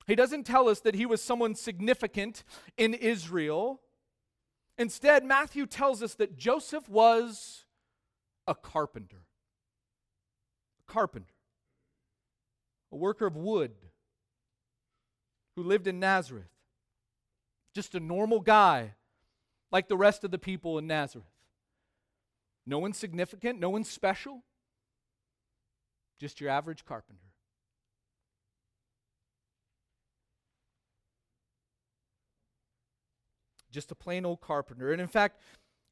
He 0.06 0.14
doesn't 0.14 0.44
tell 0.44 0.68
us 0.68 0.78
that 0.82 0.94
he 0.94 1.06
was 1.06 1.20
someone 1.20 1.56
significant 1.56 2.44
in 2.76 2.94
Israel. 2.94 3.80
Instead, 4.78 5.24
Matthew 5.24 5.66
tells 5.66 6.04
us 6.04 6.14
that 6.14 6.36
Joseph 6.36 6.88
was 6.88 7.64
a 8.46 8.54
carpenter. 8.54 9.24
A 10.88 10.92
carpenter. 10.92 11.34
A 12.92 12.96
worker 12.96 13.26
of 13.26 13.34
wood 13.34 13.72
who 15.56 15.64
lived 15.64 15.88
in 15.88 15.98
Nazareth. 15.98 16.52
Just 17.74 17.96
a 17.96 18.00
normal 18.00 18.38
guy 18.38 18.92
like 19.72 19.88
the 19.88 19.96
rest 19.96 20.22
of 20.22 20.30
the 20.30 20.38
people 20.38 20.78
in 20.78 20.86
Nazareth. 20.86 21.26
No 22.66 22.78
one 22.78 22.92
significant, 22.92 23.58
no 23.58 23.70
one 23.70 23.84
special, 23.84 24.42
just 26.18 26.40
your 26.40 26.50
average 26.50 26.84
carpenter. 26.84 27.30
just 33.70 33.90
a 33.90 33.94
plain 33.94 34.24
old 34.24 34.40
carpenter. 34.40 34.92
And 34.92 35.00
in 35.00 35.08
fact, 35.08 35.40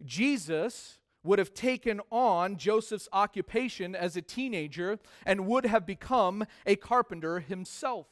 Jesus 0.05 0.99
would 1.25 1.39
have 1.39 1.55
taken 1.55 2.01
on 2.11 2.57
Joseph's 2.57 3.09
occupation 3.13 3.95
as 3.95 4.17
a 4.17 4.23
teenager 4.23 4.99
and 5.27 5.47
would 5.47 5.67
have 5.67 5.87
become 5.87 6.45
a 6.67 6.77
carpenter 6.77 7.41
himself. 7.41 8.07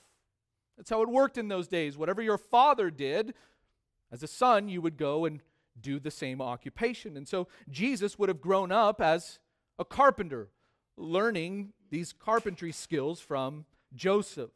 That's 0.77 0.91
how 0.91 1.03
it 1.03 1.09
worked 1.09 1.39
in 1.39 1.49
those 1.49 1.69
days. 1.69 1.97
Whatever 1.97 2.21
your 2.21 2.39
father 2.39 2.91
did, 2.91 3.35
as 4.13 4.23
a 4.23 4.27
son, 4.27 4.69
you 4.69 4.83
would 4.83 4.97
go 4.97 5.25
and 5.25 5.41
do 5.81 5.99
the 5.99 6.11
same 6.11 6.41
occupation. 6.41 7.17
And 7.17 7.27
so 7.29 7.49
Jesus 7.71 8.19
would 8.19 8.29
have 8.29 8.41
grown 8.41 8.73
up 8.73 9.01
as 9.01 9.39
a 9.79 9.85
carpenter, 9.85 10.49
learning 10.97 11.73
these 11.91 12.13
carpentry 12.13 12.73
skills 12.73 13.21
from 13.21 13.65
Joseph. 13.95 14.51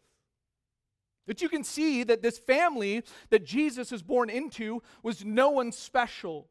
But 1.26 1.42
you 1.42 1.48
can 1.48 1.62
see 1.62 2.02
that 2.04 2.22
this 2.22 2.38
family 2.38 3.04
that 3.28 3.44
Jesus 3.44 3.92
is 3.92 4.02
born 4.02 4.30
into 4.30 4.82
was 5.02 5.24
no 5.24 5.50
one 5.50 5.70
special, 5.70 6.48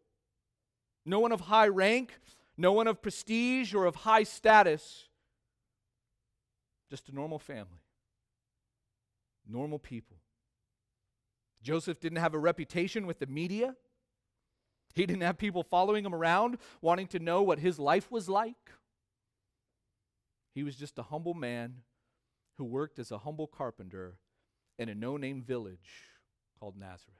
no 1.05 1.19
one 1.19 1.31
of 1.31 1.41
high 1.41 1.67
rank, 1.67 2.19
no 2.55 2.71
one 2.71 2.87
of 2.87 3.01
prestige 3.01 3.73
or 3.73 3.85
of 3.85 3.95
high 3.95 4.23
status, 4.23 5.09
just 6.89 7.09
a 7.09 7.15
normal 7.15 7.39
family, 7.39 7.81
normal 9.47 9.79
people. 9.79 10.17
Joseph 11.61 11.99
didn't 11.99 12.19
have 12.19 12.33
a 12.33 12.39
reputation 12.39 13.05
with 13.05 13.19
the 13.19 13.27
media. 13.27 13.75
He 14.95 15.05
didn't 15.05 15.21
have 15.21 15.37
people 15.37 15.63
following 15.63 16.05
him 16.05 16.15
around 16.15 16.57
wanting 16.81 17.07
to 17.07 17.19
know 17.19 17.41
what 17.41 17.59
his 17.59 17.79
life 17.79 18.11
was 18.11 18.27
like. 18.27 18.71
He 20.53 20.63
was 20.63 20.75
just 20.75 20.97
a 20.99 21.03
humble 21.03 21.33
man 21.33 21.77
who 22.57 22.65
worked 22.65 22.99
as 22.99 23.11
a 23.11 23.19
humble 23.19 23.47
carpenter 23.47 24.17
in 24.77 24.89
a 24.89 24.95
no 24.95 25.17
name 25.17 25.41
village 25.41 26.05
called 26.59 26.75
Nazareth. 26.77 27.15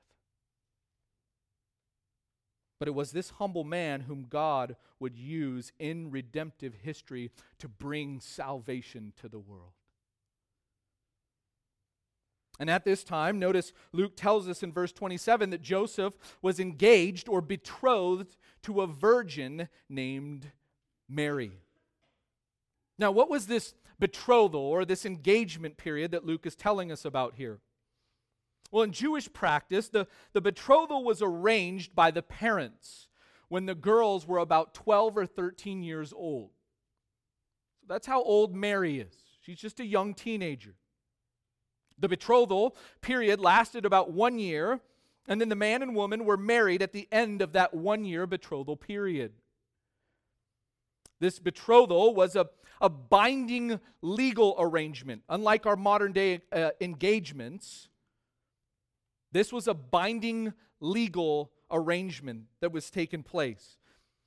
But 2.79 2.87
it 2.87 2.95
was 2.95 3.11
this 3.11 3.31
humble 3.31 3.65
man 3.65 4.01
whom 4.01 4.25
God 4.29 4.77
would 4.99 5.15
use 5.15 5.71
in 5.79 6.11
redemptive 6.11 6.73
history 6.81 7.29
to 7.59 7.67
bring 7.67 8.21
salvation 8.21 9.13
to 9.21 9.27
the 9.27 9.39
world. 9.39 9.73
And 12.59 12.69
at 12.69 12.83
this 12.83 13.05
time, 13.05 13.39
notice 13.39 13.71
Luke 13.93 14.17
tells 14.17 14.49
us 14.49 14.61
in 14.63 14.73
verse 14.73 14.91
27 14.91 15.49
that 15.51 15.61
Joseph 15.61 16.13
was 16.41 16.59
engaged 16.59 17.29
or 17.29 17.41
betrothed 17.41 18.35
to 18.63 18.81
a 18.81 18.87
virgin 18.87 19.69
named 19.87 20.51
Mary. 21.07 21.53
Now, 22.97 23.11
what 23.11 23.29
was 23.29 23.47
this 23.47 23.73
betrothal 23.97 24.59
or 24.59 24.83
this 24.83 25.05
engagement 25.05 25.77
period 25.77 26.11
that 26.11 26.25
Luke 26.25 26.45
is 26.45 26.57
telling 26.57 26.91
us 26.91 27.05
about 27.05 27.35
here? 27.35 27.59
Well, 28.71 28.83
in 28.83 28.91
Jewish 28.91 29.31
practice, 29.31 29.87
the, 29.87 30.05
the 30.33 30.41
betrothal 30.41 31.03
was 31.05 31.21
arranged 31.21 31.95
by 31.95 32.11
the 32.11 32.21
parents 32.21 33.07
when 33.47 33.65
the 33.65 33.73
girls 33.73 34.27
were 34.27 34.37
about 34.37 34.73
12 34.73 35.17
or 35.17 35.25
13 35.25 35.81
years 35.81 36.13
old. 36.13 36.51
So 37.79 37.85
that's 37.87 38.05
how 38.05 38.21
old 38.21 38.53
Mary 38.53 38.99
is. 38.99 39.13
She's 39.41 39.59
just 39.59 39.79
a 39.79 39.85
young 39.85 40.13
teenager. 40.13 40.75
The 41.99 42.07
betrothal 42.07 42.75
period 43.01 43.39
lasted 43.39 43.85
about 43.85 44.11
one 44.11 44.39
year, 44.39 44.79
and 45.27 45.39
then 45.39 45.49
the 45.49 45.55
man 45.55 45.81
and 45.81 45.95
woman 45.95 46.25
were 46.25 46.37
married 46.37 46.81
at 46.81 46.93
the 46.93 47.07
end 47.11 47.41
of 47.41 47.53
that 47.53 47.73
one 47.73 48.05
year 48.05 48.25
betrothal 48.25 48.77
period. 48.77 49.33
This 51.19 51.39
betrothal 51.39 52.15
was 52.15 52.35
a, 52.35 52.49
a 52.79 52.89
binding 52.89 53.79
legal 54.01 54.55
arrangement. 54.57 55.23
Unlike 55.27 55.65
our 55.65 55.75
modern 55.75 56.13
day 56.13 56.41
uh, 56.51 56.71
engagements, 56.79 57.89
this 59.31 59.51
was 59.51 59.67
a 59.67 59.73
binding 59.73 60.53
legal 60.79 61.51
arrangement 61.69 62.43
that 62.61 62.71
was 62.71 62.89
taking 62.89 63.21
place. 63.21 63.77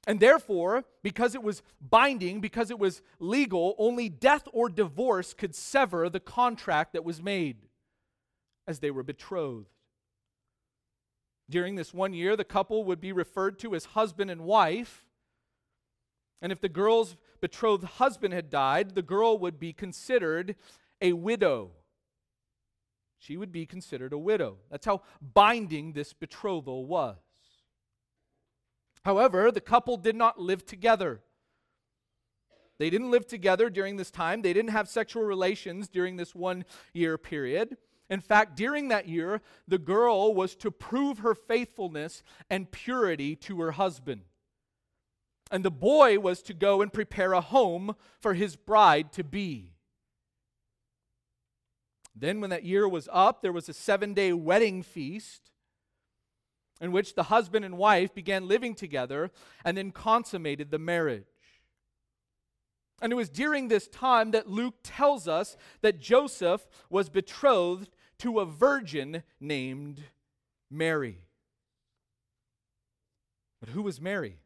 And 0.06 0.18
therefore, 0.18 0.84
because 1.02 1.34
it 1.34 1.42
was 1.42 1.62
binding, 1.80 2.40
because 2.40 2.70
it 2.70 2.78
was 2.78 3.02
legal, 3.20 3.76
only 3.78 4.08
death 4.08 4.48
or 4.52 4.68
divorce 4.68 5.32
could 5.32 5.54
sever 5.54 6.08
the 6.08 6.20
contract 6.20 6.92
that 6.92 7.04
was 7.04 7.22
made 7.22 7.68
as 8.66 8.80
they 8.80 8.90
were 8.90 9.04
betrothed. 9.04 9.68
During 11.48 11.76
this 11.76 11.94
one 11.94 12.14
year, 12.14 12.36
the 12.36 12.44
couple 12.44 12.84
would 12.84 13.00
be 13.00 13.12
referred 13.12 13.58
to 13.60 13.74
as 13.74 13.84
husband 13.84 14.30
and 14.30 14.42
wife. 14.42 15.04
And 16.40 16.50
if 16.50 16.60
the 16.60 16.68
girl's 16.68 17.16
betrothed 17.40 17.84
husband 17.84 18.34
had 18.34 18.50
died, 18.50 18.94
the 18.94 19.02
girl 19.02 19.38
would 19.38 19.60
be 19.60 19.72
considered 19.72 20.56
a 21.00 21.12
widow. 21.12 21.70
She 23.18 23.36
would 23.36 23.52
be 23.52 23.66
considered 23.66 24.12
a 24.12 24.18
widow. 24.18 24.56
That's 24.68 24.86
how 24.86 25.02
binding 25.20 25.92
this 25.92 26.12
betrothal 26.12 26.86
was. 26.86 27.18
However, 29.04 29.50
the 29.50 29.60
couple 29.60 29.96
did 29.96 30.16
not 30.16 30.40
live 30.40 30.64
together. 30.64 31.22
They 32.78 32.90
didn't 32.90 33.10
live 33.10 33.26
together 33.26 33.70
during 33.70 33.96
this 33.96 34.10
time. 34.10 34.42
They 34.42 34.52
didn't 34.52 34.70
have 34.70 34.88
sexual 34.88 35.24
relations 35.24 35.88
during 35.88 36.16
this 36.16 36.34
one 36.34 36.64
year 36.92 37.18
period. 37.18 37.76
In 38.10 38.20
fact, 38.20 38.56
during 38.56 38.88
that 38.88 39.08
year, 39.08 39.40
the 39.66 39.78
girl 39.78 40.34
was 40.34 40.54
to 40.56 40.70
prove 40.70 41.18
her 41.18 41.34
faithfulness 41.34 42.22
and 42.50 42.70
purity 42.70 43.36
to 43.36 43.60
her 43.60 43.72
husband. 43.72 44.22
And 45.50 45.64
the 45.64 45.70
boy 45.70 46.18
was 46.18 46.42
to 46.42 46.54
go 46.54 46.82
and 46.82 46.92
prepare 46.92 47.32
a 47.32 47.40
home 47.40 47.94
for 48.20 48.34
his 48.34 48.56
bride 48.56 49.12
to 49.12 49.24
be. 49.24 49.74
Then, 52.14 52.40
when 52.40 52.50
that 52.50 52.64
year 52.64 52.88
was 52.88 53.08
up, 53.12 53.42
there 53.42 53.52
was 53.52 53.68
a 53.68 53.74
seven 53.74 54.12
day 54.12 54.32
wedding 54.32 54.82
feast 54.82 55.50
in 56.83 56.90
which 56.90 57.14
the 57.14 57.23
husband 57.23 57.64
and 57.64 57.79
wife 57.79 58.12
began 58.12 58.49
living 58.49 58.75
together 58.75 59.31
and 59.64 59.77
then 59.79 59.92
consummated 59.92 60.71
the 60.71 60.79
marriage. 60.79 61.25
And 63.01 63.12
it 63.12 63.16
was 63.16 63.31
during 63.31 63.68
this 63.68 63.87
time 63.87 64.33
that 64.33 64.51
Luke 64.51 64.75
tells 64.83 65.29
us 65.29 65.57
that 65.81 66.01
Joseph 66.01 66.66
was 66.90 67.09
betrothed 67.09 67.95
to 68.18 68.40
a 68.40 68.45
virgin 68.45 69.23
named 69.40 70.03
Mary. 70.71 71.18
But 73.61 73.71
who 73.71 73.83
was 73.83 74.01
Mary? 74.01 74.40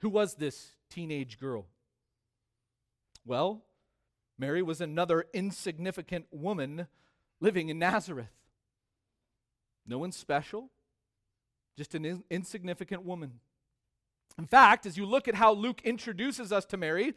Who 0.00 0.08
was 0.08 0.34
this 0.34 0.72
teenage 0.90 1.38
girl? 1.38 1.66
Well, 3.24 3.62
Mary 4.36 4.62
was 4.62 4.80
another 4.80 5.26
insignificant 5.32 6.26
woman 6.32 6.88
living 7.40 7.68
in 7.68 7.78
Nazareth. 7.78 8.34
No 9.86 9.98
one 9.98 10.12
special, 10.12 10.70
just 11.76 11.94
an 11.94 12.04
in- 12.04 12.24
insignificant 12.30 13.04
woman. 13.04 13.40
In 14.38 14.46
fact, 14.46 14.86
as 14.86 14.96
you 14.96 15.06
look 15.06 15.28
at 15.28 15.34
how 15.34 15.52
Luke 15.52 15.80
introduces 15.84 16.52
us 16.52 16.64
to 16.66 16.76
Mary, 16.76 17.14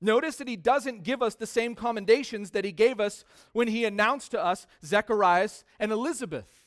notice 0.00 0.36
that 0.36 0.48
he 0.48 0.56
doesn't 0.56 1.02
give 1.02 1.22
us 1.22 1.34
the 1.34 1.46
same 1.46 1.74
commendations 1.74 2.50
that 2.50 2.64
he 2.64 2.72
gave 2.72 3.00
us 3.00 3.24
when 3.52 3.68
he 3.68 3.84
announced 3.84 4.30
to 4.32 4.44
us 4.44 4.66
Zacharias 4.84 5.64
and 5.78 5.90
Elizabeth. 5.92 6.64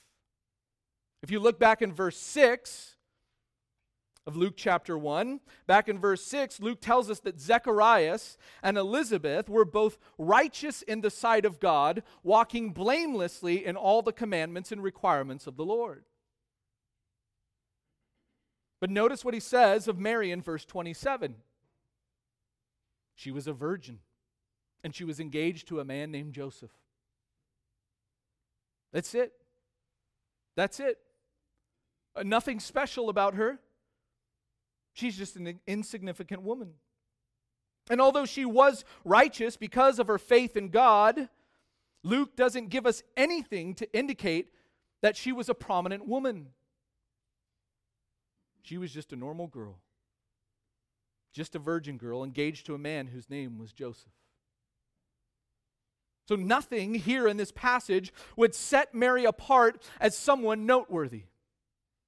If 1.21 1.29
you 1.29 1.39
look 1.39 1.59
back 1.59 1.81
in 1.81 1.93
verse 1.93 2.17
6, 2.17 2.95
of 4.27 4.35
Luke 4.35 4.53
chapter 4.55 4.97
1. 4.97 5.39
Back 5.67 5.89
in 5.89 5.99
verse 5.99 6.23
6, 6.25 6.59
Luke 6.59 6.79
tells 6.79 7.09
us 7.09 7.19
that 7.21 7.39
Zechariah 7.39 8.19
and 8.61 8.77
Elizabeth 8.77 9.49
were 9.49 9.65
both 9.65 9.97
righteous 10.17 10.81
in 10.83 11.01
the 11.01 11.09
sight 11.09 11.45
of 11.45 11.59
God, 11.59 12.03
walking 12.23 12.71
blamelessly 12.71 13.65
in 13.65 13.75
all 13.75 14.01
the 14.01 14.13
commandments 14.13 14.71
and 14.71 14.83
requirements 14.83 15.47
of 15.47 15.57
the 15.57 15.65
Lord. 15.65 16.05
But 18.81 18.89
notice 18.89 19.23
what 19.23 19.35
he 19.35 19.39
says 19.39 19.87
of 19.87 19.99
Mary 19.99 20.31
in 20.31 20.41
verse 20.41 20.65
27. 20.65 21.35
She 23.15 23.31
was 23.31 23.47
a 23.47 23.53
virgin, 23.53 23.99
and 24.83 24.93
she 24.93 25.03
was 25.03 25.19
engaged 25.19 25.67
to 25.67 25.79
a 25.79 25.85
man 25.85 26.11
named 26.11 26.33
Joseph. 26.33 26.71
That's 28.91 29.13
it. 29.13 29.33
That's 30.57 30.79
it. 30.79 30.97
Uh, 32.15 32.23
nothing 32.23 32.59
special 32.59 33.07
about 33.09 33.35
her. 33.35 33.59
She's 34.93 35.15
just 35.15 35.35
an 35.35 35.59
insignificant 35.67 36.41
woman. 36.41 36.73
And 37.89 38.01
although 38.01 38.25
she 38.25 38.45
was 38.45 38.83
righteous 39.05 39.57
because 39.57 39.99
of 39.99 40.07
her 40.07 40.17
faith 40.17 40.57
in 40.57 40.69
God, 40.69 41.29
Luke 42.03 42.35
doesn't 42.35 42.69
give 42.69 42.87
us 42.87 43.03
anything 43.15 43.75
to 43.75 43.97
indicate 43.97 44.49
that 45.01 45.15
she 45.15 45.31
was 45.31 45.49
a 45.49 45.53
prominent 45.53 46.07
woman. 46.07 46.47
She 48.63 48.77
was 48.77 48.91
just 48.91 49.13
a 49.13 49.15
normal 49.15 49.47
girl, 49.47 49.79
just 51.33 51.55
a 51.55 51.59
virgin 51.59 51.97
girl 51.97 52.23
engaged 52.23 52.65
to 52.67 52.75
a 52.75 52.79
man 52.79 53.07
whose 53.07 53.29
name 53.29 53.57
was 53.57 53.73
Joseph. 53.73 54.11
So, 56.27 56.35
nothing 56.35 56.93
here 56.93 57.27
in 57.27 57.37
this 57.37 57.51
passage 57.51 58.13
would 58.37 58.55
set 58.55 58.93
Mary 58.93 59.25
apart 59.25 59.83
as 59.99 60.17
someone 60.17 60.65
noteworthy. 60.65 61.23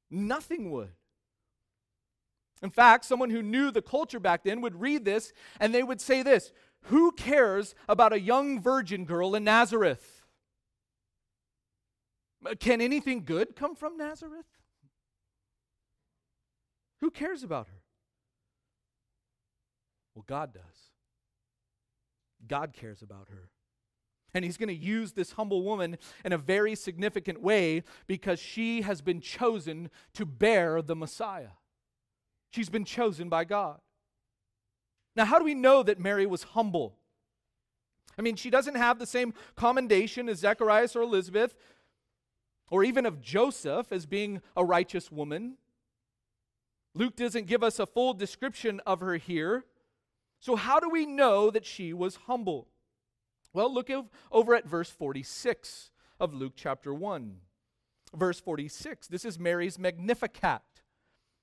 Nothing 0.09 0.71
would. 0.71 0.91
In 2.61 2.69
fact, 2.69 3.03
someone 3.03 3.31
who 3.31 3.41
knew 3.41 3.71
the 3.71 3.81
culture 3.81 4.21
back 4.21 4.43
then 4.43 4.61
would 4.61 4.79
read 4.79 5.03
this 5.03 5.33
and 5.59 5.73
they 5.73 5.83
would 5.83 5.99
say 5.99 6.23
this 6.23 6.53
Who 6.83 7.11
cares 7.11 7.75
about 7.89 8.13
a 8.13 8.19
young 8.19 8.61
virgin 8.61 9.03
girl 9.03 9.35
in 9.35 9.43
Nazareth? 9.43 10.21
Can 12.59 12.79
anything 12.81 13.25
good 13.25 13.55
come 13.55 13.75
from 13.75 13.97
Nazareth? 13.97 14.45
Who 17.03 17.11
cares 17.11 17.43
about 17.43 17.67
her? 17.67 17.81
Well, 20.15 20.23
God 20.25 20.53
does. 20.53 20.63
God 22.47 22.71
cares 22.71 23.01
about 23.01 23.27
her. 23.29 23.49
And 24.33 24.45
he's 24.45 24.55
going 24.55 24.69
to 24.69 24.73
use 24.73 25.11
this 25.11 25.33
humble 25.33 25.63
woman 25.63 25.97
in 26.23 26.31
a 26.31 26.37
very 26.37 26.75
significant 26.75 27.41
way 27.41 27.83
because 28.07 28.39
she 28.39 28.83
has 28.83 29.01
been 29.01 29.19
chosen 29.19 29.89
to 30.13 30.25
bear 30.25 30.81
the 30.81 30.95
Messiah. 30.95 31.57
She's 32.51 32.69
been 32.69 32.85
chosen 32.85 33.27
by 33.27 33.43
God. 33.43 33.81
Now, 35.13 35.25
how 35.25 35.39
do 35.39 35.43
we 35.43 35.55
know 35.55 35.83
that 35.83 35.99
Mary 35.99 36.25
was 36.25 36.43
humble? 36.43 36.95
I 38.17 38.21
mean, 38.21 38.37
she 38.37 38.49
doesn't 38.49 38.75
have 38.75 38.97
the 38.97 39.05
same 39.05 39.33
commendation 39.57 40.29
as 40.29 40.39
Zacharias 40.39 40.95
or 40.95 41.01
Elizabeth, 41.01 41.53
or 42.71 42.85
even 42.85 43.05
of 43.05 43.19
Joseph 43.19 43.91
as 43.91 44.05
being 44.05 44.41
a 44.55 44.63
righteous 44.63 45.11
woman. 45.11 45.57
Luke 46.95 47.15
doesn't 47.15 47.47
give 47.47 47.63
us 47.63 47.79
a 47.79 47.85
full 47.85 48.13
description 48.13 48.79
of 48.85 48.99
her 48.99 49.15
here. 49.17 49.65
So, 50.39 50.55
how 50.55 50.79
do 50.79 50.89
we 50.89 51.05
know 51.05 51.49
that 51.49 51.65
she 51.65 51.93
was 51.93 52.17
humble? 52.27 52.67
Well, 53.53 53.73
look 53.73 53.89
over 54.31 54.55
at 54.55 54.67
verse 54.67 54.89
46 54.89 55.91
of 56.19 56.33
Luke 56.33 56.53
chapter 56.55 56.93
1. 56.93 57.37
Verse 58.15 58.39
46. 58.39 59.07
This 59.07 59.25
is 59.25 59.39
Mary's 59.39 59.79
Magnificat. 59.79 60.61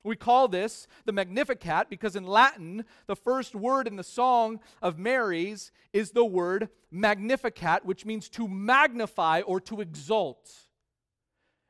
We 0.02 0.16
call 0.16 0.48
this 0.48 0.86
the 1.04 1.12
Magnificat 1.12 1.90
because 1.90 2.16
in 2.16 2.24
Latin, 2.24 2.84
the 3.06 3.16
first 3.16 3.54
word 3.54 3.86
in 3.86 3.96
the 3.96 4.04
song 4.04 4.60
of 4.80 4.98
Mary's 4.98 5.72
is 5.92 6.12
the 6.12 6.24
word 6.24 6.70
Magnificat, 6.90 7.84
which 7.84 8.06
means 8.06 8.28
to 8.30 8.48
magnify 8.48 9.42
or 9.42 9.60
to 9.60 9.80
exalt. 9.80 10.50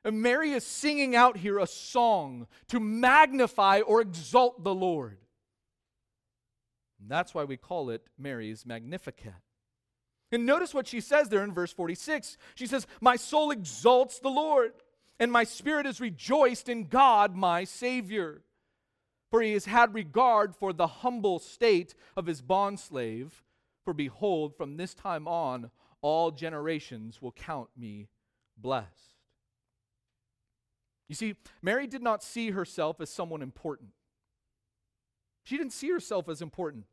And 0.04 0.22
Mary 0.22 0.52
is 0.52 0.64
singing 0.64 1.14
out 1.14 1.36
here 1.36 1.58
a 1.58 1.66
song 1.66 2.46
to 2.68 2.80
magnify 2.80 3.80
or 3.80 4.00
exalt 4.00 4.64
the 4.64 4.74
Lord. 4.74 5.18
And 7.00 7.10
that's 7.10 7.34
why 7.34 7.44
we 7.44 7.56
call 7.56 7.90
it 7.90 8.06
Mary's 8.18 8.64
Magnificat. 8.64 9.34
And 10.32 10.46
notice 10.46 10.72
what 10.72 10.86
she 10.86 11.00
says 11.00 11.28
there 11.28 11.44
in 11.44 11.52
verse 11.52 11.72
46. 11.72 12.36
She 12.54 12.66
says, 12.66 12.86
My 13.00 13.16
soul 13.16 13.50
exalts 13.50 14.20
the 14.20 14.30
Lord 14.30 14.72
and 15.20 15.30
my 15.30 15.44
spirit 15.44 15.84
is 15.86 16.00
rejoiced 16.00 16.68
in 16.68 16.84
God 16.84 17.36
my 17.36 17.64
Savior. 17.64 18.42
For 19.30 19.42
he 19.42 19.52
has 19.52 19.66
had 19.66 19.94
regard 19.94 20.56
for 20.56 20.72
the 20.72 20.86
humble 20.86 21.38
state 21.38 21.94
of 22.16 22.26
his 22.26 22.40
bondslave. 22.40 23.30
For 23.84 23.92
behold, 23.92 24.56
from 24.56 24.76
this 24.76 24.94
time 24.94 25.28
on, 25.28 25.70
all 26.00 26.30
generations 26.30 27.20
will 27.20 27.32
count 27.32 27.68
me 27.76 28.08
blessed. 28.56 29.09
You 31.10 31.14
see, 31.14 31.34
Mary 31.60 31.86
did 31.86 32.02
not 32.02 32.22
see 32.22 32.52
herself 32.52 33.02
as 33.02 33.10
someone 33.10 33.42
important. 33.42 33.90
She 35.44 35.58
didn't 35.58 35.74
see 35.74 35.90
herself 35.90 36.30
as 36.30 36.40
important. 36.40 36.84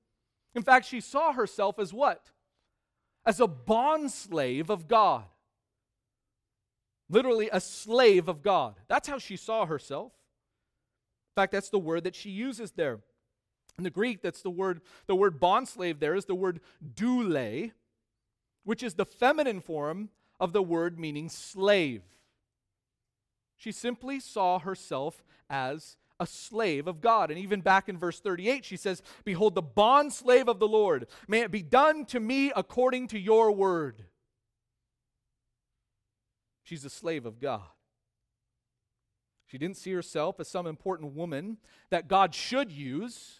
In 0.56 0.64
fact, 0.64 0.88
she 0.88 1.00
saw 1.00 1.32
herself 1.32 1.80
as 1.80 1.94
what? 1.94 2.32
As 3.26 3.40
a 3.40 3.48
bondslave 3.48 4.70
of 4.70 4.90
God 4.90 5.24
literally 7.10 7.50
a 7.52 7.60
slave 7.60 8.28
of 8.28 8.42
God. 8.42 8.76
That's 8.88 9.08
how 9.08 9.18
she 9.18 9.38
saw 9.38 9.66
herself. 9.66 10.12
In 11.32 11.42
fact, 11.42 11.52
that's 11.52 11.70
the 11.70 11.80
word 11.80 12.04
that 12.04 12.16
she 12.16 12.30
uses 12.30 12.72
there. 12.72 13.00
In 13.78 13.84
the 13.84 13.90
Greek, 13.90 14.22
that's 14.22 14.42
the 14.42 14.50
word, 14.50 14.82
the 15.06 15.16
word 15.16 15.40
bondslave 15.40 16.00
there 16.00 16.16
is 16.16 16.26
the 16.26 16.36
word 16.36 16.60
doule, 16.96 17.72
which 18.64 18.82
is 18.82 18.96
the 18.96 19.06
feminine 19.06 19.62
form 19.62 20.10
of 20.40 20.52
the 20.52 20.64
word 20.64 21.00
meaning 21.00 21.30
slave. 21.30 22.02
She 23.58 23.72
simply 23.72 24.20
saw 24.20 24.60
herself 24.60 25.24
as 25.50 25.98
a 26.20 26.26
slave 26.26 26.88
of 26.88 27.02
God. 27.02 27.30
And 27.30 27.40
even 27.40 27.62
back 27.62 27.90
in 27.90 27.98
verse 27.98 28.20
38, 28.20 28.66
she 28.66 28.78
says, 28.78 29.02
Behold, 29.24 29.56
the 29.56 29.62
bond 29.62 30.14
slave 30.14 30.48
of 30.48 30.60
the 30.60 30.68
Lord, 30.68 31.08
may 31.28 31.42
it 31.42 31.52
be 31.52 31.62
done 31.62 32.06
to 32.06 32.20
me 32.20 32.52
according 32.56 33.08
to 33.10 33.20
your 33.20 33.52
word. 33.52 34.04
She's 36.64 36.86
a 36.86 36.90
slave 36.90 37.26
of 37.26 37.40
God. 37.40 37.62
She 39.46 39.58
didn't 39.58 39.78
see 39.78 39.94
herself 39.94 40.40
as 40.40 40.50
some 40.50 40.68
important 40.68 41.14
woman 41.14 41.58
that 41.90 42.10
God 42.10 42.36
should 42.36 42.72
use. 42.72 43.40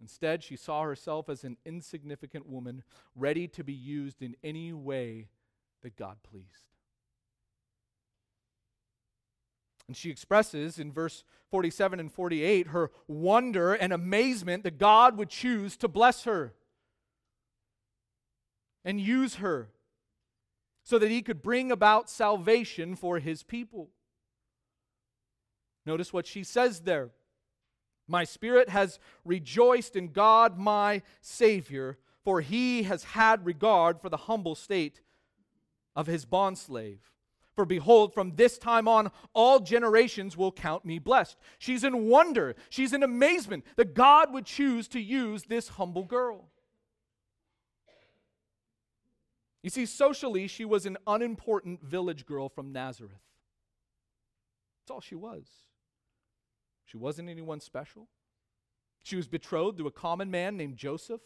Instead, 0.00 0.42
she 0.42 0.56
saw 0.56 0.82
herself 0.82 1.28
as 1.28 1.44
an 1.44 1.58
insignificant 1.66 2.48
woman 2.48 2.82
ready 3.14 3.46
to 3.48 3.62
be 3.62 3.74
used 3.74 4.22
in 4.22 4.34
any 4.42 4.72
way 4.72 5.28
that 5.82 5.96
God 5.96 6.16
pleased. 6.22 6.69
And 9.90 9.96
she 9.96 10.08
expresses 10.08 10.78
in 10.78 10.92
verse 10.92 11.24
47 11.50 11.98
and 11.98 12.12
48 12.12 12.68
her 12.68 12.92
wonder 13.08 13.74
and 13.74 13.92
amazement 13.92 14.62
that 14.62 14.78
God 14.78 15.18
would 15.18 15.30
choose 15.30 15.76
to 15.78 15.88
bless 15.88 16.22
her 16.22 16.54
and 18.84 19.00
use 19.00 19.34
her 19.34 19.70
so 20.84 20.96
that 20.96 21.10
he 21.10 21.22
could 21.22 21.42
bring 21.42 21.72
about 21.72 22.08
salvation 22.08 22.94
for 22.94 23.18
his 23.18 23.42
people. 23.42 23.90
Notice 25.84 26.12
what 26.12 26.24
she 26.24 26.44
says 26.44 26.82
there. 26.82 27.10
My 28.06 28.22
spirit 28.22 28.68
has 28.68 29.00
rejoiced 29.24 29.96
in 29.96 30.12
God 30.12 30.56
my 30.56 31.02
Savior, 31.20 31.98
for 32.22 32.42
he 32.42 32.84
has 32.84 33.02
had 33.02 33.44
regard 33.44 34.00
for 34.00 34.08
the 34.08 34.16
humble 34.16 34.54
state 34.54 35.00
of 35.96 36.06
his 36.06 36.24
bondslave. 36.24 37.00
For 37.60 37.66
behold, 37.66 38.14
from 38.14 38.36
this 38.36 38.56
time 38.56 38.88
on, 38.88 39.10
all 39.34 39.60
generations 39.60 40.34
will 40.34 40.50
count 40.50 40.86
me 40.86 40.98
blessed. 40.98 41.36
She's 41.58 41.84
in 41.84 42.06
wonder, 42.06 42.56
she's 42.70 42.94
in 42.94 43.02
amazement 43.02 43.66
that 43.76 43.92
God 43.92 44.32
would 44.32 44.46
choose 44.46 44.88
to 44.88 44.98
use 44.98 45.42
this 45.42 45.68
humble 45.68 46.04
girl. 46.04 46.48
You 49.62 49.68
see, 49.68 49.84
socially, 49.84 50.48
she 50.48 50.64
was 50.64 50.86
an 50.86 50.96
unimportant 51.06 51.82
village 51.84 52.24
girl 52.24 52.48
from 52.48 52.72
Nazareth. 52.72 53.20
That's 54.80 54.90
all 54.90 55.02
she 55.02 55.14
was. 55.14 55.44
She 56.86 56.96
wasn't 56.96 57.28
anyone 57.28 57.60
special. 57.60 58.08
She 59.02 59.16
was 59.16 59.28
betrothed 59.28 59.76
to 59.76 59.86
a 59.86 59.92
common 59.92 60.30
man 60.30 60.56
named 60.56 60.78
Joseph, 60.78 61.20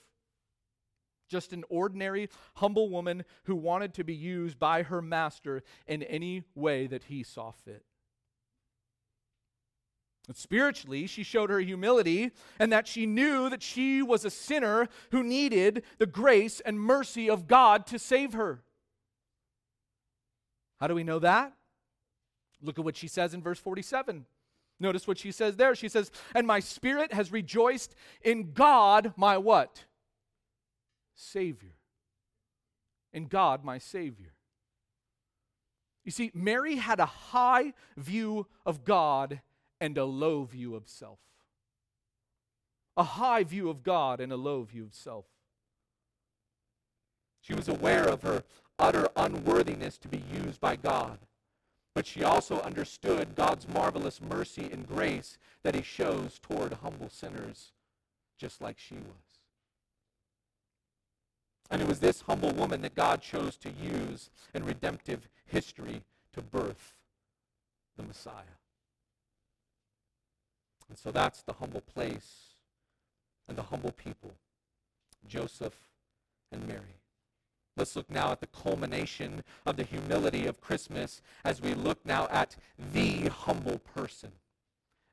just 1.28 1.52
an 1.52 1.64
ordinary, 1.68 2.28
humble 2.56 2.88
woman 2.88 3.24
who 3.44 3.56
wanted 3.56 3.94
to 3.94 4.04
be 4.04 4.14
used 4.14 4.58
by 4.58 4.82
her 4.82 5.02
master 5.02 5.62
in 5.86 6.02
any 6.02 6.44
way 6.54 6.86
that 6.86 7.04
he 7.04 7.22
saw 7.22 7.50
fit. 7.50 7.84
Spiritually, 10.32 11.06
she 11.06 11.22
showed 11.22 11.50
her 11.50 11.60
humility 11.60 12.30
and 12.58 12.72
that 12.72 12.88
she 12.88 13.04
knew 13.04 13.50
that 13.50 13.62
she 13.62 14.00
was 14.00 14.24
a 14.24 14.30
sinner 14.30 14.88
who 15.10 15.22
needed 15.22 15.82
the 15.98 16.06
grace 16.06 16.60
and 16.60 16.80
mercy 16.80 17.28
of 17.28 17.46
God 17.46 17.86
to 17.88 17.98
save 17.98 18.32
her. 18.32 18.62
How 20.80 20.86
do 20.86 20.94
we 20.94 21.04
know 21.04 21.18
that? 21.18 21.52
Look 22.62 22.78
at 22.78 22.84
what 22.84 22.96
she 22.96 23.08
says 23.08 23.34
in 23.34 23.42
verse 23.42 23.58
47. 23.58 24.24
Notice 24.80 25.06
what 25.06 25.18
she 25.18 25.30
says 25.30 25.56
there. 25.56 25.74
She 25.74 25.88
says, 25.88 26.10
And 26.34 26.46
my 26.46 26.60
spirit 26.60 27.12
has 27.12 27.30
rejoiced 27.30 27.94
in 28.22 28.52
God, 28.52 29.12
my 29.16 29.36
what? 29.36 29.84
Savior. 31.14 31.76
And 33.12 33.28
God, 33.30 33.64
my 33.64 33.78
Savior. 33.78 34.32
You 36.04 36.10
see, 36.10 36.30
Mary 36.34 36.76
had 36.76 37.00
a 37.00 37.06
high 37.06 37.72
view 37.96 38.46
of 38.66 38.84
God 38.84 39.40
and 39.80 39.96
a 39.96 40.04
low 40.04 40.44
view 40.44 40.74
of 40.74 40.88
self. 40.88 41.18
A 42.96 43.04
high 43.04 43.44
view 43.44 43.70
of 43.70 43.82
God 43.82 44.20
and 44.20 44.32
a 44.32 44.36
low 44.36 44.62
view 44.64 44.84
of 44.84 44.94
self. 44.94 45.26
She 47.40 47.54
was 47.54 47.68
aware 47.68 48.08
of 48.08 48.22
her 48.22 48.44
utter 48.78 49.08
unworthiness 49.16 49.98
to 49.98 50.08
be 50.08 50.22
used 50.32 50.60
by 50.60 50.76
God. 50.76 51.18
but 51.94 52.06
she 52.06 52.24
also 52.24 52.60
understood 52.60 53.36
God's 53.36 53.68
marvelous 53.68 54.20
mercy 54.20 54.68
and 54.72 54.86
grace 54.86 55.38
that 55.62 55.74
he 55.74 55.82
shows 55.82 56.38
toward 56.40 56.72
humble 56.74 57.08
sinners 57.08 57.72
just 58.36 58.60
like 58.60 58.78
she 58.78 58.96
was. 58.96 59.33
And 61.70 61.80
it 61.80 61.88
was 61.88 62.00
this 62.00 62.22
humble 62.22 62.52
woman 62.52 62.82
that 62.82 62.94
God 62.94 63.22
chose 63.22 63.56
to 63.58 63.70
use 63.70 64.30
in 64.52 64.64
redemptive 64.64 65.28
history 65.46 66.02
to 66.32 66.42
birth 66.42 66.94
the 67.96 68.02
Messiah. 68.02 68.58
And 70.88 70.98
so 70.98 71.10
that's 71.10 71.42
the 71.42 71.54
humble 71.54 71.80
place 71.80 72.54
and 73.48 73.56
the 73.56 73.62
humble 73.62 73.92
people, 73.92 74.32
Joseph 75.26 75.88
and 76.52 76.66
Mary. 76.66 77.00
Let's 77.76 77.96
look 77.96 78.08
now 78.08 78.30
at 78.30 78.40
the 78.40 78.46
culmination 78.46 79.42
of 79.66 79.76
the 79.76 79.82
humility 79.82 80.46
of 80.46 80.60
Christmas 80.60 81.20
as 81.44 81.60
we 81.60 81.74
look 81.74 82.04
now 82.06 82.28
at 82.30 82.56
the 82.92 83.28
humble 83.28 83.78
person. 83.78 84.30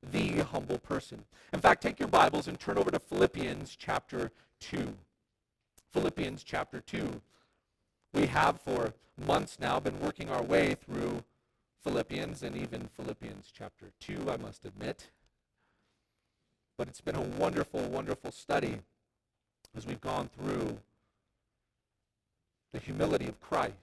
The 0.04 0.44
humble 0.44 0.78
person. 0.78 1.26
In 1.54 1.60
fact, 1.60 1.82
take 1.82 2.00
your 2.00 2.10
Bibles 2.10 2.48
and 2.48 2.60
turn 2.60 2.78
over 2.78 2.92
to 2.92 3.00
Philippians 3.00 3.76
chapter 3.80 4.32
2. 4.60 4.94
Philippians 5.92 6.44
chapter 6.44 6.80
2. 6.80 7.22
We 8.14 8.28
have 8.28 8.62
for 8.62 8.94
months 9.18 9.58
now 9.60 9.80
been 9.80 10.00
working 10.00 10.30
our 10.30 10.42
way 10.42 10.76
through 10.76 11.24
Philippians 11.84 12.44
and 12.44 12.56
even 12.56 12.90
Philippians 12.96 13.52
chapter 13.54 13.88
2, 14.00 14.30
I 14.30 14.38
must 14.38 14.66
admit. 14.66 15.10
But 16.78 16.88
it's 16.88 17.02
been 17.02 17.16
a 17.16 17.22
wonderful, 17.22 17.82
wonderful 17.82 18.32
study 18.32 18.80
as 19.76 19.86
we've 19.86 20.02
gone 20.02 20.30
through 20.30 20.80
the 22.72 22.80
humility 22.80 23.28
of 23.28 23.42
Christ. 23.42 23.76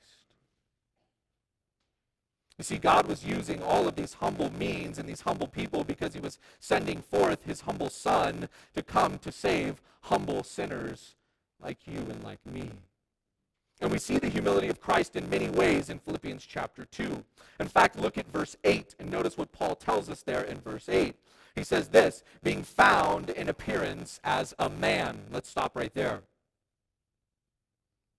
You 2.56 2.64
see, 2.64 2.78
God 2.78 3.06
was 3.06 3.24
using 3.24 3.62
all 3.62 3.86
of 3.86 3.94
these 3.94 4.14
humble 4.14 4.52
means 4.52 4.98
and 4.98 5.08
these 5.08 5.20
humble 5.20 5.46
people 5.46 5.84
because 5.84 6.14
he 6.14 6.20
was 6.20 6.38
sending 6.58 7.02
forth 7.02 7.44
his 7.44 7.62
humble 7.62 7.90
son 7.90 8.48
to 8.74 8.82
come 8.82 9.18
to 9.18 9.30
save 9.30 9.80
humble 10.02 10.42
sinners 10.42 11.14
like 11.62 11.78
you 11.86 11.98
and 11.98 12.22
like 12.22 12.44
me. 12.46 12.70
And 13.80 13.90
we 13.90 13.98
see 13.98 14.18
the 14.18 14.28
humility 14.28 14.68
of 14.68 14.80
Christ 14.80 15.14
in 15.14 15.30
many 15.30 15.48
ways 15.48 15.88
in 15.88 16.00
Philippians 16.00 16.44
chapter 16.44 16.84
2. 16.86 17.24
In 17.60 17.68
fact, 17.68 17.98
look 17.98 18.18
at 18.18 18.30
verse 18.32 18.56
8 18.64 18.96
and 18.98 19.10
notice 19.10 19.38
what 19.38 19.52
Paul 19.52 19.76
tells 19.76 20.08
us 20.10 20.22
there 20.22 20.42
in 20.42 20.60
verse 20.60 20.88
8. 20.88 21.14
He 21.54 21.64
says 21.64 21.88
this, 21.88 22.22
being 22.42 22.62
found 22.62 23.30
in 23.30 23.48
appearance 23.48 24.20
as 24.24 24.54
a 24.58 24.68
man. 24.68 25.20
Let's 25.30 25.48
stop 25.48 25.76
right 25.76 25.94
there. 25.94 26.22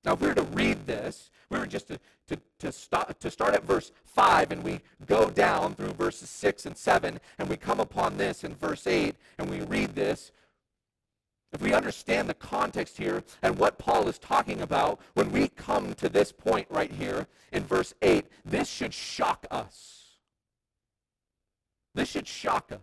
Now, 0.05 0.13
if 0.13 0.21
we 0.21 0.27
were 0.27 0.35
to 0.35 0.43
read 0.43 0.87
this, 0.87 1.29
we 1.49 1.59
were 1.59 1.67
just 1.67 1.87
to, 1.87 1.99
to, 2.27 2.39
to, 2.59 2.71
start, 2.71 3.19
to 3.19 3.29
start 3.29 3.53
at 3.53 3.65
verse 3.65 3.91
5 4.05 4.51
and 4.51 4.63
we 4.63 4.79
go 5.05 5.29
down 5.29 5.75
through 5.75 5.93
verses 5.93 6.29
6 6.29 6.65
and 6.67 6.77
7 6.77 7.19
and 7.37 7.49
we 7.49 7.57
come 7.57 7.79
upon 7.79 8.17
this 8.17 8.43
in 8.43 8.55
verse 8.55 8.87
8 8.87 9.15
and 9.37 9.49
we 9.49 9.61
read 9.61 9.95
this. 9.95 10.31
If 11.51 11.61
we 11.61 11.73
understand 11.73 12.29
the 12.29 12.35
context 12.35 12.97
here 12.97 13.23
and 13.41 13.57
what 13.57 13.79
Paul 13.79 14.07
is 14.07 14.19
talking 14.19 14.61
about, 14.61 14.99
when 15.13 15.31
we 15.31 15.47
come 15.47 15.93
to 15.95 16.07
this 16.07 16.31
point 16.31 16.67
right 16.69 16.91
here 16.91 17.27
in 17.51 17.63
verse 17.63 17.93
8, 18.01 18.25
this 18.45 18.69
should 18.69 18.93
shock 18.93 19.47
us. 19.49 20.17
This 21.95 22.09
should 22.09 22.27
shock 22.27 22.71
us. 22.71 22.79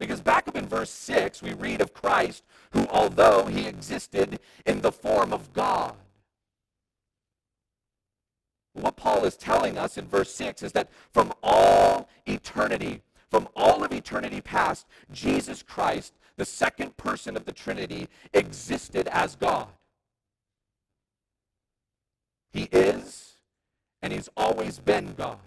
Because 0.00 0.20
back 0.20 0.48
up 0.48 0.56
in 0.56 0.66
verse 0.66 0.90
6, 0.90 1.42
we 1.42 1.52
read 1.52 1.80
of 1.80 1.92
Christ 1.92 2.44
who, 2.72 2.86
although 2.88 3.46
he 3.46 3.66
existed 3.66 4.40
in 4.66 4.80
the 4.80 4.92
form 4.92 5.32
of 5.32 5.52
God, 5.52 5.94
what 8.72 8.96
Paul 8.96 9.24
is 9.24 9.36
telling 9.36 9.78
us 9.78 9.96
in 9.96 10.06
verse 10.06 10.34
6 10.34 10.62
is 10.62 10.72
that 10.72 10.90
from 11.12 11.32
all 11.42 12.08
eternity, 12.26 13.02
from 13.30 13.48
all 13.54 13.84
of 13.84 13.92
eternity 13.92 14.40
past, 14.40 14.86
Jesus 15.12 15.62
Christ, 15.62 16.12
the 16.36 16.44
second 16.44 16.96
person 16.96 17.36
of 17.36 17.44
the 17.44 17.52
Trinity, 17.52 18.08
existed 18.32 19.08
as 19.08 19.36
God. 19.36 19.68
He 22.52 22.68
is, 22.72 23.38
and 24.02 24.12
he's 24.12 24.28
always 24.36 24.78
been 24.78 25.14
God 25.14 25.38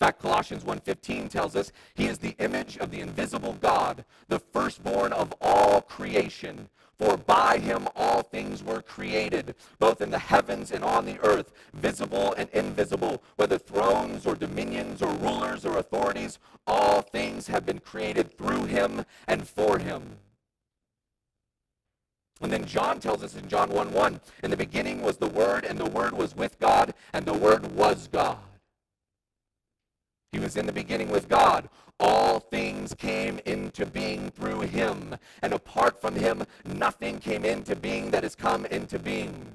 In 0.00 0.06
fact, 0.06 0.20
Colossians 0.20 0.64
1.15 0.64 1.30
tells 1.30 1.56
us 1.56 1.72
he 1.94 2.06
is 2.06 2.18
the 2.18 2.34
image 2.38 2.76
of 2.78 2.90
the 2.90 3.00
invisible 3.00 3.54
God, 3.60 4.04
the 4.28 4.40
firstborn 4.40 5.12
of 5.12 5.34
all 5.40 5.80
creation. 5.80 6.68
For 7.02 7.16
by 7.16 7.58
him 7.58 7.88
all 7.96 8.22
things 8.22 8.62
were 8.62 8.80
created, 8.80 9.56
both 9.80 10.00
in 10.00 10.10
the 10.10 10.20
heavens 10.20 10.70
and 10.70 10.84
on 10.84 11.04
the 11.04 11.18
earth, 11.24 11.52
visible 11.74 12.32
and 12.34 12.48
invisible, 12.50 13.24
whether 13.34 13.58
thrones 13.58 14.24
or 14.24 14.36
dominions 14.36 15.02
or 15.02 15.12
rulers 15.14 15.66
or 15.66 15.78
authorities, 15.78 16.38
all 16.64 17.02
things 17.02 17.48
have 17.48 17.66
been 17.66 17.80
created 17.80 18.38
through 18.38 18.66
him 18.66 19.04
and 19.26 19.48
for 19.48 19.78
him. 19.78 20.18
And 22.40 22.52
then 22.52 22.66
John 22.66 23.00
tells 23.00 23.24
us 23.24 23.34
in 23.34 23.48
John 23.48 23.70
1 23.70 23.92
1, 23.92 24.20
in 24.44 24.50
the 24.52 24.56
beginning 24.56 25.02
was 25.02 25.16
the 25.16 25.26
Word, 25.26 25.64
and 25.64 25.80
the 25.80 25.90
Word 25.90 26.12
was 26.12 26.36
with 26.36 26.60
God, 26.60 26.94
and 27.12 27.26
the 27.26 27.34
Word 27.34 27.74
was 27.74 28.06
God. 28.06 28.38
He 30.30 30.38
was 30.38 30.56
in 30.56 30.66
the 30.66 30.72
beginning 30.72 31.10
with 31.10 31.28
God. 31.28 31.68
All 32.04 32.40
things 32.40 32.94
came 32.94 33.38
into 33.46 33.86
being 33.86 34.32
through 34.32 34.62
him. 34.62 35.14
And 35.40 35.52
apart 35.52 36.00
from 36.00 36.16
him, 36.16 36.42
nothing 36.64 37.20
came 37.20 37.44
into 37.44 37.76
being 37.76 38.10
that 38.10 38.24
has 38.24 38.34
come 38.34 38.66
into 38.66 38.98
being. 38.98 39.52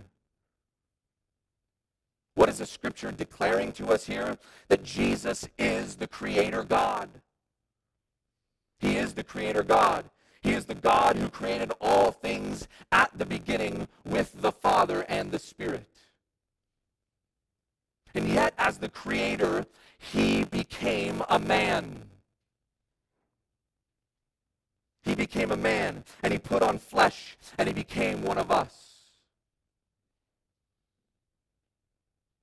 What 2.36 2.48
is 2.48 2.60
the 2.60 2.66
scripture 2.66 3.12
declaring 3.12 3.74
to 3.74 3.88
us 3.88 4.06
here? 4.06 4.38
That 4.70 4.84
Jesus 4.86 5.50
is 5.60 5.96
the 5.98 6.08
creator 6.08 6.64
God. 6.64 7.10
He 8.80 8.96
is 8.96 9.14
the 9.14 9.24
creator 9.24 9.64
God. 9.64 10.10
He 10.42 10.54
is 10.54 10.68
the 10.68 10.76
God 10.76 11.18
who 11.18 11.28
created 11.28 11.74
all 11.82 12.12
things 12.12 12.70
at 12.94 13.12
the 13.18 13.26
beginning 13.26 13.90
with 14.06 14.42
the 14.42 14.54
Father 14.54 15.06
and 15.10 15.32
the 15.32 15.40
Spirit. 15.40 15.86
And 18.16 18.30
yet, 18.30 18.54
as 18.58 18.78
the 18.78 18.88
creator, 18.88 19.66
he 19.98 20.46
became 20.46 21.24
a 21.28 21.40
man. 21.40 22.07
He 25.08 25.16
became 25.16 25.52
a 25.54 25.58
man, 25.58 26.04
and 26.22 26.34
he 26.34 26.38
put 26.38 26.62
on 26.62 26.80
flesh, 26.80 27.38
and 27.58 27.70
he 27.70 27.74
became 27.74 28.24
one 28.24 28.38
of 28.38 28.52
us. 28.52 29.14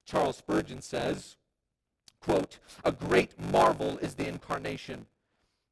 Charles 0.06 0.38
Spurgeon 0.38 0.80
says, 0.80 1.36
quote, 2.22 2.58
A 2.82 2.90
great 2.90 3.38
marvel 3.38 3.98
is 3.98 4.14
the 4.14 4.26
incarnation 4.26 5.04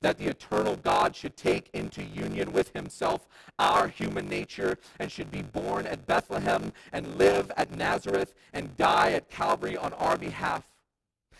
that 0.03 0.19
the 0.19 0.27
eternal 0.27 0.77
God 0.77 1.17
should 1.17 1.35
take 1.35 1.71
into 1.73 2.05
union 2.05 2.53
with 2.53 2.75
himself 2.75 3.27
our 3.59 3.89
human 3.89 4.29
nature 4.29 4.77
and 4.99 5.11
should 5.11 5.31
be 5.31 5.41
born 5.41 5.87
at 5.87 6.07
Bethlehem 6.07 6.75
and 6.93 7.17
live 7.17 7.51
at 7.57 7.75
Nazareth 7.75 8.35
and 8.53 8.77
die 8.77 9.13
at 9.13 9.31
Calvary 9.31 9.79
on 9.79 9.95
our 9.95 10.19
behalf. 10.19 10.69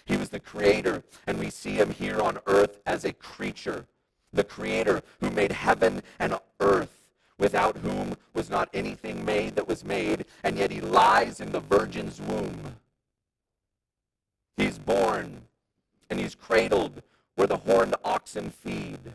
He 0.07 0.17
was 0.17 0.31
the 0.31 0.41
creator, 0.41 1.05
and 1.27 1.39
we 1.39 1.51
see 1.51 1.73
him 1.73 1.91
here 1.91 2.23
on 2.23 2.39
earth 2.47 2.81
as 2.87 3.05
a 3.05 3.13
creature, 3.13 3.87
the 4.33 4.45
creator 4.45 5.03
who 5.21 5.31
made 5.31 5.53
heaven 5.53 6.03
and 6.19 6.39
earth, 6.61 7.01
without 7.39 7.79
whom 7.79 8.17
was 8.35 8.49
not 8.49 8.69
anything 8.73 9.25
made 9.25 9.57
that 9.57 9.69
was 9.69 9.85
made, 9.85 10.25
and 10.43 10.59
yet 10.59 10.71
he 10.71 10.81
lies 10.81 11.41
in 11.41 11.53
the 11.53 11.61
virgin's 11.61 12.21
womb. 12.21 12.77
He's 14.57 14.79
born, 14.79 15.43
and 16.09 16.19
he's 16.19 16.35
cradled 16.35 17.03
where 17.35 17.47
the 17.47 17.57
horned 17.57 17.95
oxen 18.05 18.51
feed. 18.51 19.15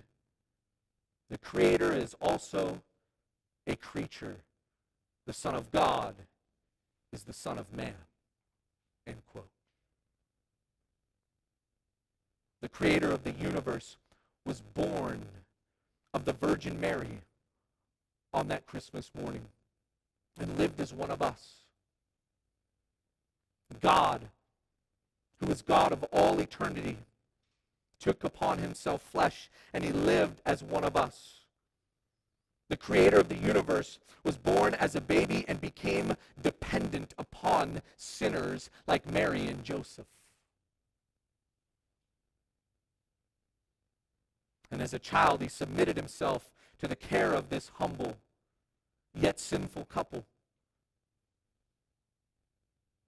The 1.30 1.38
creator 1.38 1.94
is 1.94 2.16
also 2.22 2.82
a 3.66 3.76
creature. 3.76 4.38
The 5.26 5.34
Son 5.34 5.56
of 5.56 5.72
God 5.72 6.16
is 7.12 7.24
the 7.24 7.34
Son 7.34 7.58
of 7.58 7.74
Man. 7.74 7.94
End 9.06 9.22
quote. 9.32 9.50
the 12.62 12.70
creator 12.70 13.12
of 13.12 13.24
the 13.24 13.32
universe, 13.32 13.98
was 14.48 14.62
born 14.74 15.26
of 16.14 16.26
the 16.26 16.34
Virgin 16.34 16.80
Mary 16.80 17.20
on 18.34 18.48
that 18.48 18.66
Christmas 18.66 19.12
morning 19.14 19.46
and 20.40 20.58
lived 20.58 20.80
as 20.80 20.94
one 20.94 21.12
of 21.12 21.22
us. 21.22 21.66
God, 23.82 24.30
who 25.40 25.48
is 25.48 25.62
God 25.62 25.92
of 25.92 26.04
all 26.06 26.40
eternity, 26.40 26.98
took 28.00 28.24
upon 28.24 28.60
himself 28.60 29.02
flesh 29.02 29.50
and 29.74 29.84
he 29.84 29.92
lived 29.92 30.42
as 30.46 30.64
one 30.64 30.86
of 30.86 30.96
us. 30.96 31.42
The 32.70 32.78
creator 32.78 33.18
of 33.18 33.30
the 33.30 33.36
universe 33.36 34.00
was 34.24 34.38
born 34.38 34.74
as 34.76 34.96
a 34.96 35.02
baby 35.02 35.46
and 35.48 35.60
became 35.60 36.16
dependent 36.42 37.14
upon 37.18 37.82
sinners 37.98 38.70
like 38.88 39.12
Mary 39.12 39.48
and 39.48 39.64
Joseph. 39.64 40.08
And 44.72 44.82
as 44.82 44.94
a 44.94 45.00
child, 45.00 45.42
he 45.42 45.48
submitted 45.48 45.98
himself 45.98 46.50
to 46.80 46.88
the 46.88 46.96
care 46.96 47.34
of 47.34 47.50
this 47.50 47.72
humble 47.76 48.18
yet 49.14 49.40
sinful 49.40 49.86
couple. 49.86 50.26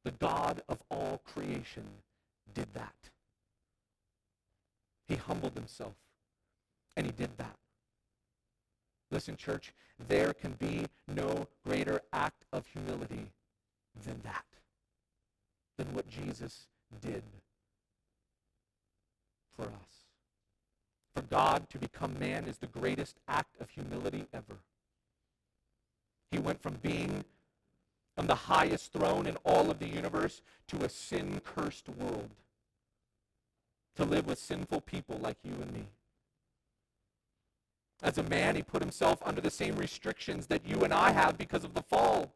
The 0.03 0.11
God 0.11 0.63
of 0.67 0.81
all 0.89 1.21
creation 1.25 1.83
did 2.53 2.73
that. 2.73 2.95
He 5.07 5.15
humbled 5.15 5.55
himself, 5.55 5.95
and 6.95 7.05
he 7.05 7.11
did 7.11 7.37
that. 7.37 7.57
Listen, 9.11 9.35
church, 9.35 9.73
there 10.07 10.33
can 10.33 10.53
be 10.53 10.85
no 11.07 11.47
greater 11.65 12.01
act 12.13 12.45
of 12.53 12.65
humility 12.67 13.31
than 14.05 14.21
that, 14.23 14.45
than 15.77 15.93
what 15.93 16.07
Jesus 16.07 16.67
did 17.01 17.23
for 19.55 19.63
us. 19.63 19.98
For 21.19 21.25
God 21.25 21.69
to 21.71 21.77
become 21.77 22.17
man 22.17 22.45
is 22.45 22.59
the 22.59 22.67
greatest 22.67 23.17
act 23.27 23.59
of 23.59 23.69
humility 23.71 24.25
ever. 24.33 24.55
He 26.31 26.39
went 26.39 26.61
from 26.61 26.75
being 26.75 27.25
on 28.17 28.27
the 28.27 28.35
highest 28.35 28.93
throne 28.93 29.27
in 29.27 29.35
all 29.43 29.69
of 29.69 29.79
the 29.79 29.87
universe 29.89 30.41
to 30.69 30.77
a 30.77 30.87
sin 30.87 31.41
cursed 31.43 31.89
world, 31.89 32.29
to 33.97 34.05
live 34.05 34.27
with 34.27 34.39
sinful 34.39 34.79
people 34.79 35.17
like 35.21 35.35
you 35.43 35.51
and 35.61 35.73
me. 35.73 35.87
As 38.01 38.17
a 38.17 38.23
man, 38.23 38.55
he 38.55 38.61
put 38.61 38.81
himself 38.81 39.19
under 39.25 39.41
the 39.41 39.51
same 39.51 39.75
restrictions 39.75 40.47
that 40.47 40.65
you 40.65 40.85
and 40.85 40.93
I 40.93 41.11
have 41.11 41.37
because 41.37 41.65
of 41.65 41.73
the 41.73 41.83
fall. 41.83 42.31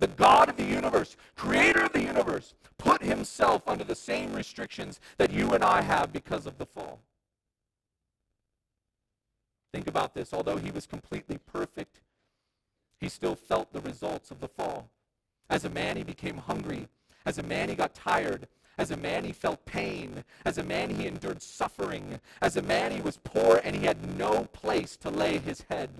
The 0.00 0.08
God 0.08 0.50
of 0.50 0.58
the 0.58 0.64
universe, 0.64 1.16
creator 1.34 1.80
of 1.80 1.94
the 1.94 2.02
universe, 2.02 2.52
put 2.76 3.02
himself 3.02 3.62
under 3.66 3.84
the 3.84 3.94
same 3.94 4.34
restrictions 4.34 5.00
that 5.16 5.32
you 5.32 5.52
and 5.52 5.64
I 5.64 5.80
have 5.80 6.12
because 6.12 6.44
of 6.44 6.58
the 6.58 6.66
fall. 6.66 7.00
Think 9.72 9.86
about 9.86 10.14
this. 10.14 10.32
Although 10.32 10.58
he 10.58 10.70
was 10.70 10.86
completely 10.86 11.38
perfect, 11.38 12.00
he 13.00 13.08
still 13.08 13.34
felt 13.34 13.72
the 13.72 13.80
results 13.80 14.30
of 14.30 14.40
the 14.40 14.48
fall. 14.48 14.90
As 15.48 15.64
a 15.64 15.70
man, 15.70 15.96
he 15.96 16.02
became 16.02 16.38
hungry. 16.38 16.88
As 17.24 17.38
a 17.38 17.42
man, 17.42 17.68
he 17.68 17.74
got 17.74 17.94
tired. 17.94 18.48
As 18.78 18.90
a 18.90 18.96
man, 18.96 19.24
he 19.24 19.32
felt 19.32 19.64
pain. 19.64 20.24
As 20.44 20.58
a 20.58 20.62
man, 20.62 20.90
he 20.90 21.06
endured 21.06 21.42
suffering. 21.42 22.20
As 22.40 22.56
a 22.56 22.62
man, 22.62 22.92
he 22.92 23.00
was 23.00 23.18
poor 23.18 23.60
and 23.62 23.76
he 23.76 23.86
had 23.86 24.16
no 24.16 24.44
place 24.52 24.96
to 24.98 25.10
lay 25.10 25.38
his 25.38 25.64
head. 25.68 25.90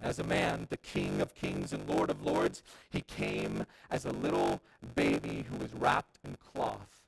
As 0.00 0.18
a 0.18 0.24
man, 0.24 0.66
the 0.70 0.78
King 0.78 1.20
of 1.20 1.34
kings 1.34 1.74
and 1.74 1.88
Lord 1.88 2.08
of 2.08 2.24
lords, 2.24 2.62
he 2.88 3.02
came 3.02 3.66
as 3.90 4.06
a 4.06 4.12
little 4.12 4.62
baby 4.94 5.44
who 5.50 5.58
was 5.58 5.74
wrapped 5.74 6.18
in 6.24 6.36
cloth 6.36 7.02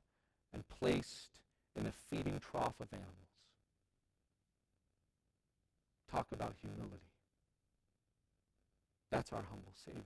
and 0.52 0.68
placed 0.68 1.30
in 1.74 1.86
a 1.86 1.92
feeding 1.92 2.38
trough 2.38 2.78
of 2.80 2.88
animals. 2.92 3.31
Talk 6.12 6.26
about 6.32 6.54
humility. 6.60 7.00
That's 9.10 9.32
our 9.32 9.42
humble 9.48 9.72
Savior. 9.84 10.02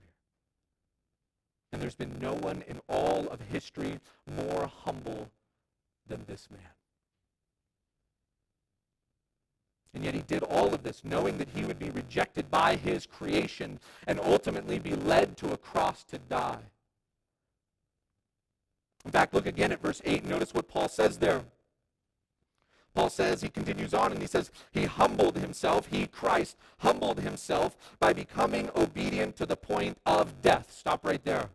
And 1.73 1.81
there's 1.81 1.95
been 1.95 2.17
no 2.21 2.33
one 2.33 2.63
in 2.67 2.79
all 2.87 3.27
of 3.27 3.41
history 3.41 3.99
more 4.25 4.71
humble 4.85 5.29
than 6.07 6.23
this 6.27 6.47
man. 6.49 6.61
And 9.93 10.05
yet 10.05 10.13
he 10.13 10.21
did 10.21 10.43
all 10.43 10.73
of 10.73 10.83
this 10.83 11.01
knowing 11.03 11.37
that 11.39 11.49
he 11.49 11.65
would 11.65 11.79
be 11.79 11.89
rejected 11.89 12.49
by 12.49 12.75
his 12.75 13.05
creation 13.05 13.79
and 14.05 14.19
ultimately 14.19 14.79
be 14.79 14.95
led 14.95 15.35
to 15.37 15.51
a 15.51 15.57
cross 15.57 16.03
to 16.05 16.17
die. 16.17 16.59
In 19.03 19.11
fact, 19.11 19.33
look 19.33 19.45
again 19.45 19.71
at 19.71 19.81
verse 19.81 20.01
8 20.05 20.21
and 20.21 20.29
notice 20.29 20.53
what 20.53 20.67
Paul 20.67 20.87
says 20.87 21.17
there. 21.17 21.43
Paul 22.97 23.11
says, 23.11 23.41
he 23.43 23.49
continues 23.49 23.93
on 23.93 24.11
and 24.11 24.19
he 24.19 24.25
says, 24.25 24.49
He 24.71 24.85
humbled 24.85 25.37
himself, 25.37 25.85
he, 25.85 26.07
Christ, 26.07 26.57
humbled 26.79 27.19
himself 27.19 27.77
by 27.99 28.11
becoming 28.11 28.71
obedient 28.75 29.35
to 29.35 29.45
the 29.45 29.55
point 29.55 29.99
of 30.07 30.41
death. 30.41 30.73
Stop 30.75 31.05
right 31.05 31.23
there. 31.23 31.49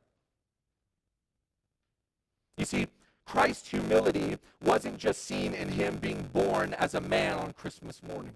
You 2.57 2.64
see, 2.64 2.87
Christ's 3.26 3.70
humility 3.70 4.38
wasn't 4.64 4.98
just 4.98 5.24
seen 5.24 5.52
in 5.52 5.70
him 5.70 5.96
being 5.96 6.31
born 6.33 6.74
as 6.74 6.94
a 6.94 7.00
man 7.00 7.37
on 7.38 7.55
Christmas 7.55 8.05
morning. 8.05 8.35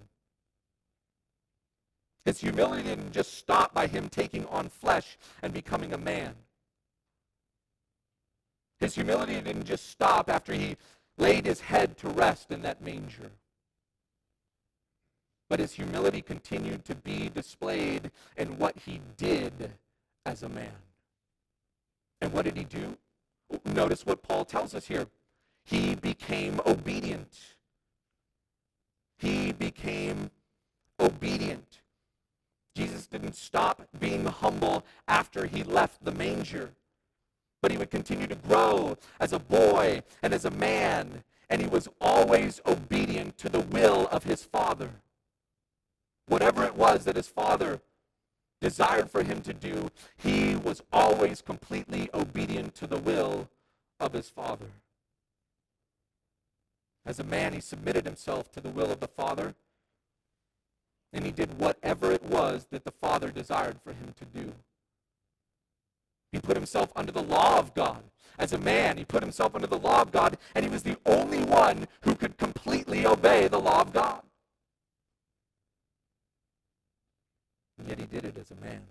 His 2.24 2.40
humility 2.40 2.82
didn't 2.82 3.12
just 3.12 3.34
stop 3.34 3.72
by 3.72 3.86
him 3.86 4.08
taking 4.08 4.46
on 4.46 4.68
flesh 4.68 5.16
and 5.44 5.52
becoming 5.52 5.92
a 5.92 5.98
man. 5.98 6.34
His 8.80 8.96
humility 8.96 9.40
didn't 9.40 9.64
just 9.64 9.90
stop 9.90 10.28
after 10.28 10.52
he 10.52 10.76
laid 11.18 11.46
his 11.46 11.60
head 11.60 11.96
to 11.98 12.08
rest 12.08 12.50
in 12.50 12.62
that 12.62 12.82
manger. 12.82 13.30
But 15.48 15.60
his 15.60 15.72
humility 15.72 16.22
continued 16.22 16.84
to 16.86 16.94
be 16.94 17.28
displayed 17.28 18.10
in 18.36 18.58
what 18.58 18.76
he 18.78 19.00
did 19.16 19.72
as 20.24 20.42
a 20.42 20.48
man. 20.48 20.72
And 22.20 22.32
what 22.32 22.44
did 22.44 22.56
he 22.56 22.64
do? 22.64 22.96
Notice 23.64 24.04
what 24.04 24.22
Paul 24.22 24.44
tells 24.44 24.74
us 24.74 24.86
here. 24.86 25.06
He 25.64 25.94
became 25.94 26.60
obedient. 26.66 27.38
He 29.18 29.52
became 29.52 30.30
obedient. 30.98 31.80
Jesus 32.74 33.06
didn't 33.06 33.36
stop 33.36 33.88
being 33.98 34.26
humble 34.26 34.84
after 35.08 35.46
he 35.46 35.62
left 35.62 36.04
the 36.04 36.12
manger 36.12 36.72
but 37.62 37.70
he 37.70 37.78
would 37.78 37.90
continue 37.90 38.26
to 38.26 38.34
grow 38.34 38.96
as 39.20 39.32
a 39.32 39.38
boy 39.38 40.02
and 40.22 40.32
as 40.32 40.44
a 40.44 40.50
man, 40.50 41.24
and 41.48 41.60
he 41.60 41.66
was 41.66 41.88
always 42.00 42.60
obedient 42.66 43.38
to 43.38 43.48
the 43.48 43.60
will 43.60 44.08
of 44.08 44.24
his 44.24 44.44
father. 44.44 44.90
Whatever 46.26 46.64
it 46.64 46.76
was 46.76 47.04
that 47.04 47.16
his 47.16 47.28
father 47.28 47.80
desired 48.60 49.10
for 49.10 49.22
him 49.22 49.40
to 49.42 49.52
do, 49.52 49.90
he 50.16 50.56
was 50.56 50.82
always 50.92 51.42
completely 51.42 52.08
obedient 52.12 52.74
to 52.74 52.86
the 52.86 52.98
will 52.98 53.48
of 54.00 54.12
his 54.12 54.28
father. 54.28 54.70
As 57.06 57.20
a 57.20 57.24
man, 57.24 57.52
he 57.52 57.60
submitted 57.60 58.04
himself 58.04 58.50
to 58.52 58.60
the 58.60 58.68
will 58.68 58.90
of 58.90 58.98
the 58.98 59.06
Father, 59.06 59.54
and 61.12 61.24
he 61.24 61.30
did 61.30 61.58
whatever 61.58 62.10
it 62.10 62.24
was 62.24 62.66
that 62.70 62.84
the 62.84 62.90
Father 62.90 63.30
desired 63.30 63.80
for 63.80 63.92
him 63.92 64.12
to 64.18 64.24
do. 64.24 64.52
He 66.32 66.40
put 66.40 66.56
himself 66.56 66.92
under 66.96 67.12
the 67.12 67.22
law 67.22 67.58
of 67.58 67.74
God. 67.74 68.02
As 68.38 68.52
a 68.52 68.58
man, 68.58 68.98
he 68.98 69.04
put 69.04 69.22
himself 69.22 69.54
under 69.54 69.66
the 69.66 69.78
law 69.78 70.02
of 70.02 70.12
God, 70.12 70.36
and 70.54 70.64
he 70.64 70.70
was 70.70 70.82
the 70.82 70.98
only 71.06 71.42
one 71.42 71.86
who 72.02 72.14
could 72.14 72.36
completely 72.36 73.06
obey 73.06 73.48
the 73.48 73.60
law 73.60 73.80
of 73.80 73.92
God. 73.92 74.22
And 77.78 77.88
yet 77.88 77.98
he 77.98 78.06
did 78.06 78.24
it 78.24 78.36
as 78.38 78.50
a 78.50 78.56
man. 78.56 78.82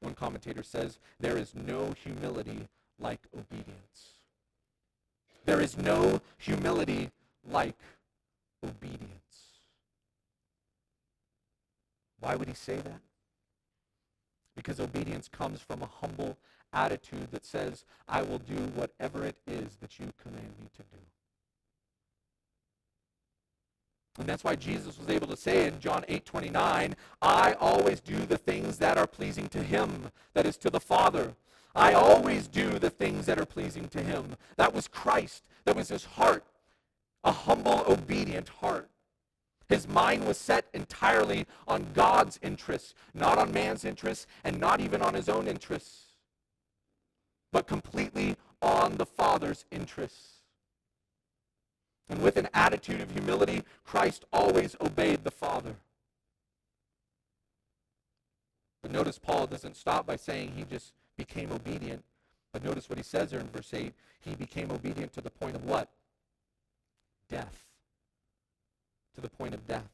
One 0.00 0.14
commentator 0.14 0.62
says, 0.62 0.98
There 1.20 1.36
is 1.36 1.54
no 1.54 1.94
humility 2.02 2.68
like 2.98 3.20
obedience. 3.36 4.14
There 5.44 5.60
is 5.60 5.76
no 5.76 6.20
humility 6.38 7.10
like 7.48 7.78
obedience. 8.64 9.10
Why 12.20 12.36
would 12.36 12.48
he 12.48 12.54
say 12.54 12.76
that? 12.76 13.00
Because 14.62 14.78
obedience 14.78 15.28
comes 15.28 15.60
from 15.60 15.82
a 15.82 15.90
humble 16.00 16.38
attitude 16.72 17.32
that 17.32 17.44
says, 17.44 17.84
I 18.08 18.22
will 18.22 18.38
do 18.38 18.54
whatever 18.76 19.24
it 19.24 19.36
is 19.46 19.76
that 19.80 19.98
you 19.98 20.12
command 20.22 20.52
me 20.60 20.68
to 20.76 20.82
do. 20.82 20.98
And 24.18 24.28
that's 24.28 24.44
why 24.44 24.54
Jesus 24.54 24.98
was 24.98 25.08
able 25.08 25.26
to 25.26 25.36
say 25.36 25.66
in 25.66 25.80
John 25.80 26.04
8 26.06 26.24
29, 26.24 26.94
I 27.22 27.52
always 27.54 28.00
do 28.00 28.24
the 28.24 28.38
things 28.38 28.78
that 28.78 28.96
are 28.96 29.06
pleasing 29.06 29.48
to 29.48 29.62
him, 29.62 30.10
that 30.34 30.46
is 30.46 30.56
to 30.58 30.70
the 30.70 30.80
Father. 30.80 31.34
I 31.74 31.94
always 31.94 32.46
do 32.46 32.78
the 32.78 32.90
things 32.90 33.26
that 33.26 33.40
are 33.40 33.46
pleasing 33.46 33.88
to 33.88 34.02
him. 34.02 34.36
That 34.56 34.74
was 34.74 34.86
Christ. 34.86 35.48
That 35.64 35.74
was 35.74 35.88
his 35.88 36.04
heart, 36.04 36.44
a 37.24 37.32
humble, 37.32 37.84
obedient 37.88 38.48
heart. 38.48 38.90
His 39.72 39.88
mind 39.88 40.26
was 40.26 40.36
set 40.36 40.66
entirely 40.74 41.46
on 41.66 41.94
God's 41.94 42.38
interests, 42.42 42.94
not 43.14 43.38
on 43.38 43.52
man's 43.52 43.86
interests, 43.86 44.26
and 44.44 44.60
not 44.60 44.82
even 44.82 45.00
on 45.00 45.14
his 45.14 45.30
own 45.30 45.48
interests, 45.48 46.08
but 47.52 47.66
completely 47.66 48.36
on 48.60 48.98
the 48.98 49.06
Father's 49.06 49.64
interests. 49.70 50.42
And 52.06 52.20
with 52.20 52.36
an 52.36 52.50
attitude 52.52 53.00
of 53.00 53.12
humility, 53.12 53.62
Christ 53.82 54.26
always 54.30 54.76
obeyed 54.78 55.24
the 55.24 55.30
Father. 55.30 55.76
But 58.82 58.92
notice 58.92 59.18
Paul 59.18 59.46
doesn't 59.46 59.78
stop 59.78 60.06
by 60.06 60.16
saying 60.16 60.52
he 60.54 60.64
just 60.64 60.92
became 61.16 61.50
obedient. 61.50 62.04
But 62.52 62.62
notice 62.62 62.90
what 62.90 62.98
he 62.98 63.04
says 63.04 63.30
there 63.30 63.40
in 63.40 63.48
verse 63.48 63.72
8. 63.72 63.94
He 64.20 64.34
became 64.34 64.70
obedient 64.70 65.14
to 65.14 65.22
the 65.22 65.30
point 65.30 65.56
of 65.56 65.64
what? 65.64 65.88
Death 67.30 67.71
to 69.14 69.20
the 69.20 69.28
point 69.28 69.54
of 69.54 69.66
death. 69.66 69.90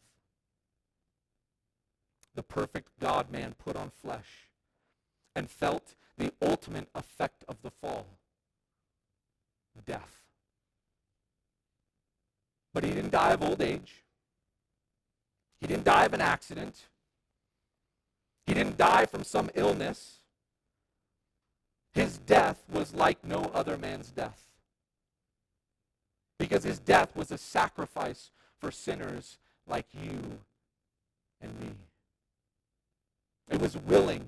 The 2.34 2.42
perfect 2.42 2.90
God 3.00 3.30
man 3.30 3.54
put 3.58 3.76
on 3.76 3.90
flesh 3.90 4.48
and 5.34 5.50
felt 5.50 5.94
the 6.16 6.32
ultimate 6.40 6.88
effect 6.94 7.44
of 7.48 7.62
the 7.62 7.70
fall 7.70 8.06
death. 9.86 10.20
But 12.74 12.84
he 12.84 12.90
didn't 12.90 13.10
die 13.12 13.32
of 13.32 13.42
old 13.42 13.60
age. 13.62 14.04
He 15.60 15.66
didn't 15.66 15.84
die 15.84 16.04
of 16.04 16.12
an 16.12 16.20
accident. 16.20 16.86
He 18.46 18.54
didn't 18.54 18.76
die 18.76 19.06
from 19.06 19.24
some 19.24 19.50
illness. 19.54 20.14
his 21.92 22.18
death 22.18 22.62
was 22.70 22.94
like 22.94 23.24
no 23.24 23.50
other 23.54 23.76
man's 23.76 24.10
death. 24.10 24.44
Because 26.38 26.62
his 26.62 26.78
death 26.78 27.16
was 27.16 27.32
a 27.32 27.38
sacrifice 27.38 28.30
for 28.60 28.70
sinners 28.70 29.38
like 29.66 29.86
you 29.92 30.38
and 31.40 31.60
me. 31.60 31.70
It 33.50 33.60
was 33.60 33.76
willing, 33.76 34.26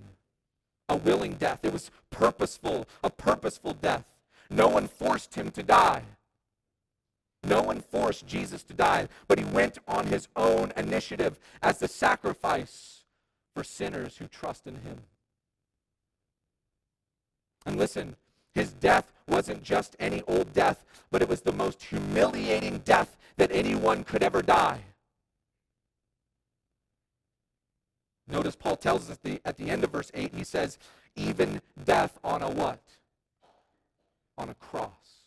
a 0.88 0.96
willing 0.96 1.34
death. 1.34 1.60
It 1.64 1.72
was 1.72 1.90
purposeful, 2.10 2.86
a 3.02 3.10
purposeful 3.10 3.74
death. 3.74 4.10
No 4.48 4.68
one 4.68 4.88
forced 4.88 5.34
him 5.34 5.50
to 5.50 5.62
die. 5.62 6.02
No 7.42 7.62
one 7.62 7.80
forced 7.80 8.26
Jesus 8.26 8.62
to 8.64 8.74
die, 8.74 9.08
but 9.26 9.38
he 9.38 9.44
went 9.44 9.78
on 9.88 10.06
his 10.06 10.28
own 10.36 10.72
initiative 10.76 11.38
as 11.62 11.78
the 11.78 11.88
sacrifice 11.88 13.04
for 13.54 13.64
sinners 13.64 14.18
who 14.18 14.26
trust 14.26 14.66
in 14.66 14.76
him. 14.76 14.98
And 17.64 17.76
listen, 17.76 18.16
his 18.54 18.72
death 18.72 19.12
wasn't 19.30 19.62
just 19.62 19.96
any 19.98 20.22
old 20.26 20.52
death, 20.52 20.84
but 21.10 21.22
it 21.22 21.28
was 21.28 21.40
the 21.40 21.52
most 21.52 21.82
humiliating 21.82 22.78
death 22.84 23.16
that 23.36 23.50
anyone 23.52 24.04
could 24.04 24.22
ever 24.22 24.42
die. 24.42 24.82
Notice 28.28 28.54
Paul 28.54 28.76
tells 28.76 29.10
us 29.10 29.18
the, 29.22 29.40
at 29.44 29.56
the 29.56 29.70
end 29.70 29.82
of 29.82 29.90
verse 29.90 30.10
8, 30.14 30.34
he 30.34 30.44
says, 30.44 30.78
even 31.16 31.60
death 31.84 32.18
on 32.22 32.42
a 32.42 32.50
what? 32.50 32.80
On 34.38 34.48
a 34.48 34.54
cross. 34.54 35.26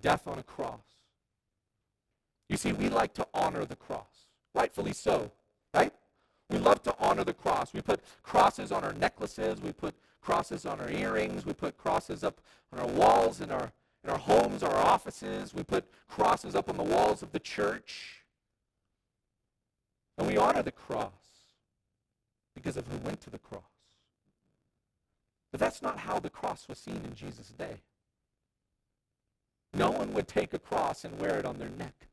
Death 0.00 0.26
on 0.26 0.38
a 0.38 0.42
cross. 0.42 0.80
You 2.48 2.56
see, 2.56 2.72
we 2.72 2.88
like 2.88 3.14
to 3.14 3.26
honor 3.32 3.64
the 3.64 3.76
cross, 3.76 4.26
rightfully 4.54 4.92
so, 4.92 5.30
right? 5.72 5.92
We 6.50 6.58
love 6.58 6.82
to 6.82 6.94
honor 6.98 7.24
the 7.24 7.32
cross. 7.32 7.72
We 7.72 7.80
put 7.80 8.00
crosses 8.22 8.72
on 8.72 8.84
our 8.84 8.92
necklaces. 8.92 9.60
We 9.60 9.72
put 9.72 9.94
crosses 10.22 10.64
on 10.64 10.80
our 10.80 10.90
earrings. 10.90 11.44
We 11.44 11.52
put 11.52 11.76
crosses 11.76 12.24
up 12.24 12.40
on 12.72 12.78
our 12.78 12.86
walls 12.86 13.40
in 13.40 13.50
our, 13.50 13.72
in 14.04 14.10
our 14.10 14.18
homes, 14.18 14.62
our 14.62 14.76
offices. 14.76 15.52
We 15.52 15.62
put 15.62 15.84
crosses 16.08 16.54
up 16.54 16.68
on 16.68 16.76
the 16.76 16.82
walls 16.82 17.22
of 17.22 17.32
the 17.32 17.40
church. 17.40 18.24
And 20.16 20.26
we 20.26 20.36
honor 20.36 20.62
the 20.62 20.72
cross 20.72 21.12
because 22.54 22.76
of 22.76 22.86
who 22.86 22.98
went 22.98 23.20
to 23.22 23.30
the 23.30 23.38
cross. 23.38 23.62
But 25.50 25.60
that's 25.60 25.82
not 25.82 25.98
how 25.98 26.18
the 26.18 26.30
cross 26.30 26.68
was 26.68 26.78
seen 26.78 27.02
in 27.04 27.14
Jesus' 27.14 27.48
day. 27.48 27.82
No 29.74 29.90
one 29.90 30.12
would 30.12 30.28
take 30.28 30.54
a 30.54 30.58
cross 30.58 31.04
and 31.04 31.18
wear 31.18 31.38
it 31.38 31.44
on 31.44 31.58
their 31.58 31.70
neck. 31.70 32.08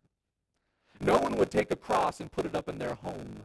No 1.01 1.17
one 1.17 1.37
would 1.37 1.51
take 1.51 1.71
a 1.71 1.75
cross 1.75 2.19
and 2.19 2.31
put 2.31 2.45
it 2.45 2.55
up 2.55 2.67
in 2.67 2.77
their 2.77 2.95
home. 2.95 3.43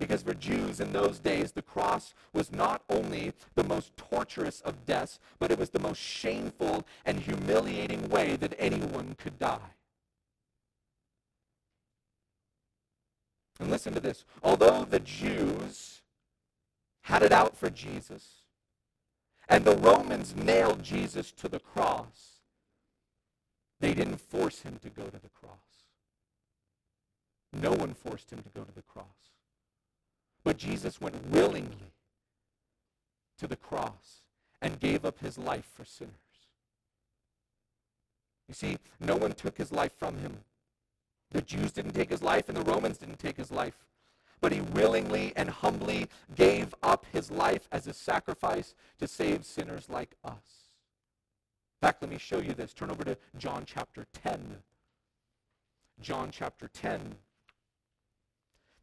Because 0.00 0.22
for 0.22 0.32
Jews 0.32 0.80
in 0.80 0.94
those 0.94 1.18
days, 1.18 1.52
the 1.52 1.60
cross 1.60 2.14
was 2.32 2.50
not 2.50 2.82
only 2.88 3.34
the 3.54 3.62
most 3.62 3.94
torturous 3.98 4.62
of 4.62 4.86
deaths, 4.86 5.20
but 5.38 5.50
it 5.50 5.58
was 5.58 5.70
the 5.70 5.78
most 5.78 6.00
shameful 6.00 6.86
and 7.04 7.20
humiliating 7.20 8.08
way 8.08 8.34
that 8.36 8.54
anyone 8.58 9.14
could 9.18 9.38
die. 9.38 9.74
And 13.60 13.70
listen 13.70 13.92
to 13.92 14.00
this. 14.00 14.24
Although 14.42 14.86
the 14.86 15.00
Jews 15.00 16.00
had 17.02 17.22
it 17.22 17.30
out 17.30 17.54
for 17.54 17.68
Jesus, 17.68 18.44
and 19.50 19.66
the 19.66 19.76
Romans 19.76 20.34
nailed 20.34 20.82
Jesus 20.82 21.30
to 21.32 21.46
the 21.46 21.60
cross, 21.60 22.40
they 23.80 23.92
didn't 23.92 24.22
force 24.22 24.62
him 24.62 24.78
to 24.80 24.88
go 24.88 25.04
to 25.04 25.18
the 25.18 25.28
cross. 25.28 25.58
No 27.52 27.72
one 27.72 27.92
forced 27.92 28.30
him 28.30 28.42
to 28.42 28.48
go 28.48 28.64
to 28.64 28.72
the 28.72 28.82
cross. 28.82 29.04
But 30.44 30.56
Jesus 30.56 31.00
went 31.00 31.30
willingly 31.30 31.92
to 33.38 33.46
the 33.46 33.56
cross 33.56 34.22
and 34.60 34.80
gave 34.80 35.04
up 35.04 35.20
his 35.20 35.38
life 35.38 35.68
for 35.74 35.84
sinners. 35.84 36.14
You 38.48 38.54
see, 38.54 38.78
no 38.98 39.16
one 39.16 39.32
took 39.32 39.58
his 39.58 39.72
life 39.72 39.92
from 39.98 40.18
him. 40.18 40.38
The 41.30 41.42
Jews 41.42 41.72
didn't 41.72 41.92
take 41.92 42.10
his 42.10 42.22
life 42.22 42.48
and 42.48 42.56
the 42.56 42.70
Romans 42.70 42.98
didn't 42.98 43.18
take 43.18 43.36
his 43.36 43.52
life. 43.52 43.86
But 44.40 44.52
he 44.52 44.60
willingly 44.60 45.32
and 45.36 45.50
humbly 45.50 46.08
gave 46.34 46.74
up 46.82 47.06
his 47.12 47.30
life 47.30 47.68
as 47.70 47.86
a 47.86 47.92
sacrifice 47.92 48.74
to 48.98 49.06
save 49.06 49.44
sinners 49.44 49.88
like 49.88 50.16
us. 50.24 50.34
In 51.80 51.86
fact, 51.86 52.02
let 52.02 52.10
me 52.10 52.18
show 52.18 52.40
you 52.40 52.52
this. 52.52 52.72
Turn 52.72 52.90
over 52.90 53.04
to 53.04 53.16
John 53.38 53.64
chapter 53.66 54.06
10. 54.24 54.56
John 56.00 56.30
chapter 56.32 56.68
10. 56.68 57.16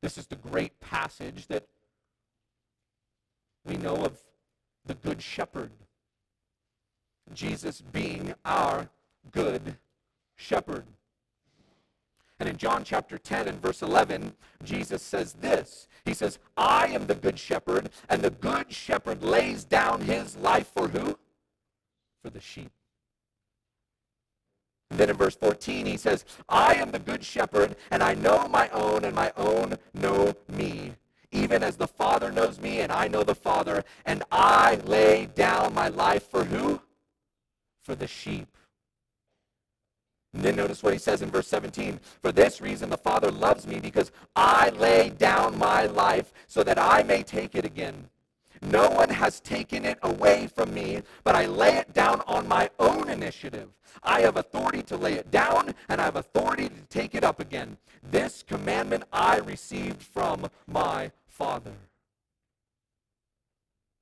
This 0.01 0.17
is 0.17 0.27
the 0.27 0.35
great 0.35 0.79
passage 0.79 1.47
that 1.47 1.67
we 3.65 3.77
know 3.77 4.05
of 4.05 4.19
the 4.85 4.95
Good 4.95 5.21
Shepherd. 5.21 5.71
Jesus 7.33 7.81
being 7.81 8.33
our 8.45 8.89
Good 9.31 9.77
Shepherd. 10.35 10.85
And 12.39 12.47
in 12.47 12.57
John 12.57 12.83
chapter 12.83 13.17
10 13.17 13.47
and 13.47 13.61
verse 13.61 13.81
11, 13.81 14.33
Jesus 14.63 15.01
says 15.01 15.33
this. 15.33 15.87
He 16.05 16.13
says, 16.13 16.37
I 16.55 16.87
am 16.87 17.07
the 17.07 17.15
good 17.15 17.39
shepherd, 17.39 17.89
and 18.09 18.21
the 18.21 18.29
good 18.29 18.71
shepherd 18.71 19.23
lays 19.23 19.63
down 19.63 20.01
his 20.01 20.37
life 20.37 20.71
for 20.73 20.87
who? 20.87 21.17
For 22.21 22.29
the 22.29 22.39
sheep. 22.39 22.71
Then 24.89 25.09
in 25.09 25.17
verse 25.17 25.35
14, 25.35 25.85
he 25.85 25.97
says, 25.97 26.25
I 26.47 26.75
am 26.75 26.91
the 26.91 26.99
good 26.99 27.23
shepherd, 27.23 27.75
and 27.91 28.01
I 28.01 28.13
know 28.13 28.47
my 28.47 28.69
own, 28.69 29.03
and 29.03 29.15
my 29.15 29.31
own 29.35 29.77
know 29.93 30.33
me. 30.47 30.93
Even 31.31 31.61
as 31.61 31.75
the 31.75 31.87
Father 31.87 32.31
knows 32.31 32.59
me, 32.59 32.79
and 32.79 32.91
I 32.91 33.07
know 33.07 33.23
the 33.23 33.35
Father, 33.35 33.83
and 34.05 34.23
I 34.31 34.79
lay 34.85 35.25
down 35.25 35.73
my 35.73 35.89
life 35.89 36.29
for 36.29 36.45
who? 36.45 36.81
For 37.83 37.95
the 37.95 38.07
sheep. 38.07 38.47
And 40.33 40.43
then 40.43 40.55
notice 40.55 40.83
what 40.83 40.93
he 40.93 40.99
says 40.99 41.21
in 41.21 41.31
verse 41.31 41.47
17. 41.47 41.99
For 42.21 42.31
this 42.31 42.61
reason 42.61 42.89
the 42.89 42.97
Father 42.97 43.31
loves 43.31 43.65
me 43.65 43.79
because 43.79 44.11
I 44.35 44.69
lay 44.69 45.09
down 45.09 45.57
my 45.57 45.87
life 45.87 46.31
so 46.47 46.63
that 46.63 46.77
I 46.77 47.03
may 47.03 47.23
take 47.23 47.55
it 47.55 47.65
again. 47.65 48.09
No 48.61 48.89
one 48.89 49.09
has 49.09 49.39
taken 49.39 49.85
it 49.85 49.99
away 50.01 50.47
from 50.47 50.73
me, 50.73 51.03
but 51.23 51.35
I 51.35 51.45
lay 51.45 51.77
it 51.77 51.93
down 51.93 52.21
on 52.27 52.47
my 52.47 52.69
own 52.79 53.09
initiative. 53.09 53.69
I 54.03 54.21
have 54.21 54.37
authority 54.37 54.81
to 54.83 54.97
lay 54.97 55.13
it 55.13 55.31
down, 55.31 55.73
and 55.89 56.01
I 56.01 56.05
have 56.05 56.15
authority 56.15 56.69
to 56.69 56.81
take 56.89 57.15
it 57.15 57.23
up 57.23 57.39
again. 57.39 57.77
This 58.03 58.43
commandment 58.43 59.03
I 59.11 59.37
received 59.37 60.01
from 60.01 60.49
my 60.67 61.11
Father. 61.27 61.73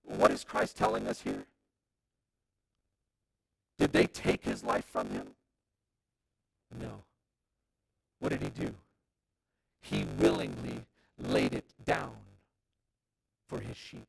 What 0.04 0.32
is 0.32 0.44
Christ 0.44 0.78
telling 0.78 1.08
us 1.08 1.22
here? 1.22 1.46
Did 3.78 3.92
they 3.92 4.08
take 4.08 4.44
his 4.46 4.64
life 4.64 4.86
from 4.86 5.10
him? 5.10 5.28
No. 6.80 7.04
What 8.20 8.30
did 8.30 8.42
he 8.42 8.50
do? 8.50 8.74
He 9.82 10.06
willingly 10.18 10.86
laid 11.20 11.54
it 11.54 11.66
down 11.86 12.16
for 13.48 13.60
his 13.60 13.76
sheep. 13.76 14.06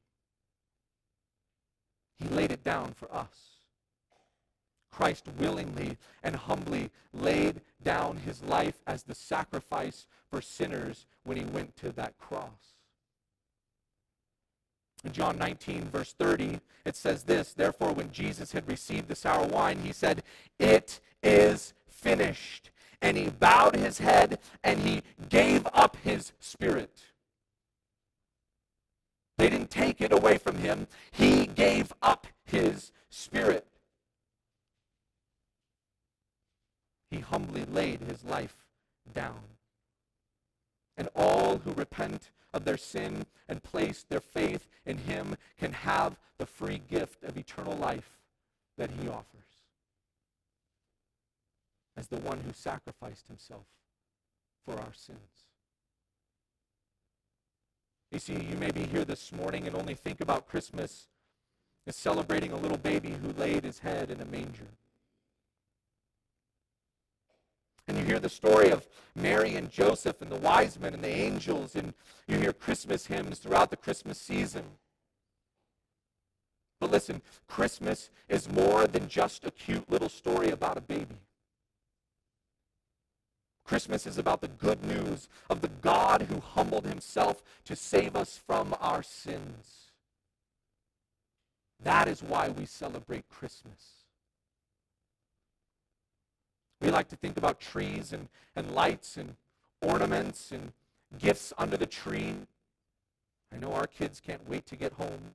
He 2.16 2.28
laid 2.28 2.50
it 2.50 2.64
down 2.64 2.94
for 2.94 3.12
us. 3.14 3.56
Christ 4.90 5.26
willingly 5.38 5.98
and 6.22 6.34
humbly 6.34 6.90
laid 7.12 7.60
down 7.82 8.16
his 8.16 8.42
life 8.42 8.78
as 8.86 9.02
the 9.02 9.14
sacrifice 9.14 10.06
for 10.30 10.40
sinners 10.40 11.06
when 11.24 11.36
he 11.36 11.44
went 11.44 11.76
to 11.76 11.92
that 11.92 12.16
cross. 12.18 12.76
In 15.04 15.12
John 15.12 15.38
19, 15.38 15.84
verse 15.84 16.14
30, 16.14 16.60
it 16.86 16.96
says 16.96 17.24
this 17.24 17.52
Therefore, 17.52 17.92
when 17.92 18.10
Jesus 18.10 18.52
had 18.52 18.66
received 18.66 19.08
the 19.08 19.14
sour 19.14 19.46
wine, 19.46 19.80
he 19.84 19.92
said, 19.92 20.22
It 20.58 21.00
is 21.22 21.74
finished. 21.86 22.70
And 23.02 23.16
he 23.16 23.28
bowed 23.28 23.76
his 23.76 23.98
head 23.98 24.38
and 24.64 24.80
he 24.80 25.02
gave 25.28 25.66
up 25.74 25.98
his 26.02 26.32
spirit. 26.40 27.02
They 29.38 29.50
didn't 29.50 29.70
take 29.70 30.00
it 30.00 30.12
away 30.12 30.38
from 30.38 30.58
him. 30.58 30.86
He 31.10 31.46
gave 31.46 31.92
up 32.02 32.26
his 32.44 32.92
spirit. 33.10 33.66
He 37.10 37.20
humbly 37.20 37.64
laid 37.64 38.00
his 38.00 38.24
life 38.24 38.56
down. 39.12 39.40
And 40.96 41.08
all 41.14 41.58
who 41.58 41.72
repent 41.72 42.30
of 42.54 42.64
their 42.64 42.78
sin 42.78 43.26
and 43.48 43.62
place 43.62 44.04
their 44.08 44.20
faith 44.20 44.68
in 44.86 44.98
him 44.98 45.36
can 45.58 45.72
have 45.72 46.18
the 46.38 46.46
free 46.46 46.80
gift 46.88 47.22
of 47.22 47.36
eternal 47.36 47.76
life 47.76 48.18
that 48.78 48.90
he 48.90 49.08
offers 49.08 49.46
as 51.96 52.08
the 52.08 52.18
one 52.18 52.40
who 52.44 52.52
sacrificed 52.52 53.26
himself 53.28 53.66
for 54.64 54.74
our 54.74 54.92
sins. 54.92 55.45
You 58.10 58.18
see, 58.18 58.34
you 58.34 58.56
may 58.56 58.70
be 58.70 58.84
here 58.84 59.04
this 59.04 59.32
morning 59.32 59.66
and 59.66 59.76
only 59.76 59.94
think 59.94 60.20
about 60.20 60.48
Christmas 60.48 61.08
as 61.86 61.96
celebrating 61.96 62.52
a 62.52 62.56
little 62.56 62.78
baby 62.78 63.10
who 63.10 63.32
laid 63.32 63.64
his 63.64 63.80
head 63.80 64.10
in 64.10 64.20
a 64.20 64.24
manger. 64.24 64.66
And 67.88 67.96
you 67.98 68.04
hear 68.04 68.18
the 68.18 68.28
story 68.28 68.70
of 68.70 68.86
Mary 69.14 69.54
and 69.54 69.70
Joseph 69.70 70.20
and 70.20 70.30
the 70.30 70.36
wise 70.36 70.78
men 70.78 70.94
and 70.94 71.04
the 71.04 71.08
angels, 71.08 71.76
and 71.76 71.94
you 72.26 72.38
hear 72.38 72.52
Christmas 72.52 73.06
hymns 73.06 73.38
throughout 73.38 73.70
the 73.70 73.76
Christmas 73.76 74.20
season. 74.20 74.64
But 76.80 76.90
listen, 76.90 77.22
Christmas 77.46 78.10
is 78.28 78.50
more 78.50 78.86
than 78.86 79.08
just 79.08 79.46
a 79.46 79.50
cute 79.50 79.88
little 79.90 80.08
story 80.08 80.50
about 80.50 80.76
a 80.76 80.80
baby. 80.80 81.16
Christmas 83.66 84.06
is 84.06 84.16
about 84.16 84.40
the 84.40 84.48
good 84.48 84.84
news 84.84 85.28
of 85.50 85.60
the 85.60 85.68
God 85.68 86.22
who 86.22 86.40
humbled 86.40 86.86
himself 86.86 87.42
to 87.64 87.74
save 87.74 88.14
us 88.14 88.38
from 88.46 88.76
our 88.80 89.02
sins. 89.02 89.90
That 91.82 92.06
is 92.06 92.22
why 92.22 92.48
we 92.48 92.64
celebrate 92.64 93.28
Christmas. 93.28 94.04
We 96.80 96.90
like 96.90 97.08
to 97.08 97.16
think 97.16 97.36
about 97.36 97.58
trees 97.58 98.12
and, 98.12 98.28
and 98.54 98.70
lights 98.70 99.16
and 99.16 99.34
ornaments 99.82 100.52
and 100.52 100.72
gifts 101.18 101.52
under 101.58 101.76
the 101.76 101.86
tree. 101.86 102.34
I 103.52 103.58
know 103.58 103.72
our 103.72 103.86
kids 103.86 104.20
can't 104.20 104.48
wait 104.48 104.66
to 104.66 104.76
get 104.76 104.92
home 104.92 105.34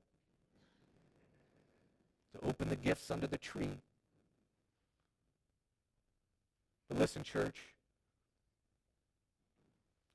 to 2.32 2.48
open 2.48 2.70
the 2.70 2.76
gifts 2.76 3.10
under 3.10 3.26
the 3.26 3.38
tree. 3.38 3.78
But 6.88 6.98
listen, 6.98 7.22
church, 7.22 7.71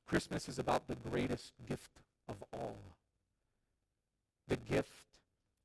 Christmas 0.08 0.47
is 0.47 0.58
about 0.58 0.88
the 0.88 0.95
greatest 0.95 1.53
gift 1.68 1.91
of 2.30 2.36
all 2.53 2.76
the 4.47 4.55
gift 4.55 5.03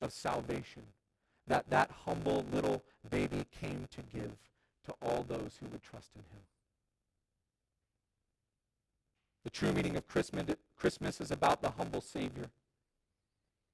of 0.00 0.12
salvation 0.12 0.82
that 1.46 1.68
that 1.70 1.90
humble 2.04 2.44
little 2.52 2.82
baby 3.10 3.46
came 3.60 3.86
to 3.90 4.02
give 4.16 4.32
to 4.84 4.94
all 5.00 5.24
those 5.26 5.58
who 5.60 5.66
would 5.68 5.82
trust 5.82 6.10
in 6.14 6.20
him. 6.20 6.42
The 9.44 9.50
true 9.50 9.72
meaning 9.72 9.96
of 9.96 10.06
Christmas 10.06 11.20
is 11.20 11.30
about 11.30 11.62
the 11.62 11.70
humble 11.70 12.00
Savior, 12.00 12.50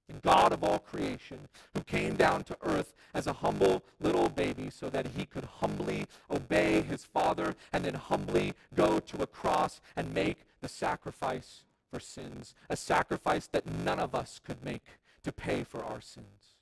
the 0.09 0.15
God 0.15 0.53
of 0.53 0.65
all 0.65 0.79
creation, 0.79 1.39
who 1.75 1.83
came 1.83 2.17
down 2.17 2.45
to 2.45 2.57
earth 2.63 2.95
as 3.13 3.27
a 3.27 3.35
humble 3.35 3.83
little 4.01 4.31
baby 4.31 4.71
so 4.71 4.89
that 4.89 5.09
he 5.15 5.27
could 5.27 5.45
humbly 5.45 6.07
obey 6.31 6.81
his 6.81 7.05
Father 7.05 7.55
and 7.73 7.85
then 7.85 7.95
humbly 7.95 8.55
go 8.75 8.99
to 8.99 9.23
a 9.23 9.27
cross 9.27 9.81
and 9.95 10.15
make 10.15 10.39
the 10.61 10.69
sacrifice 10.69 11.63
for 11.91 12.01
sins, 12.01 12.55
a 12.69 12.77
sacrifice 12.77 13.47
that 13.49 13.67
none 13.67 13.99
of 13.99 14.15
us 14.15 14.41
could 14.45 14.65
make 14.65 14.85
to 15.25 15.33
pay 15.33 15.65
for 15.65 15.83
our 15.85 16.01
sins. 16.01 16.57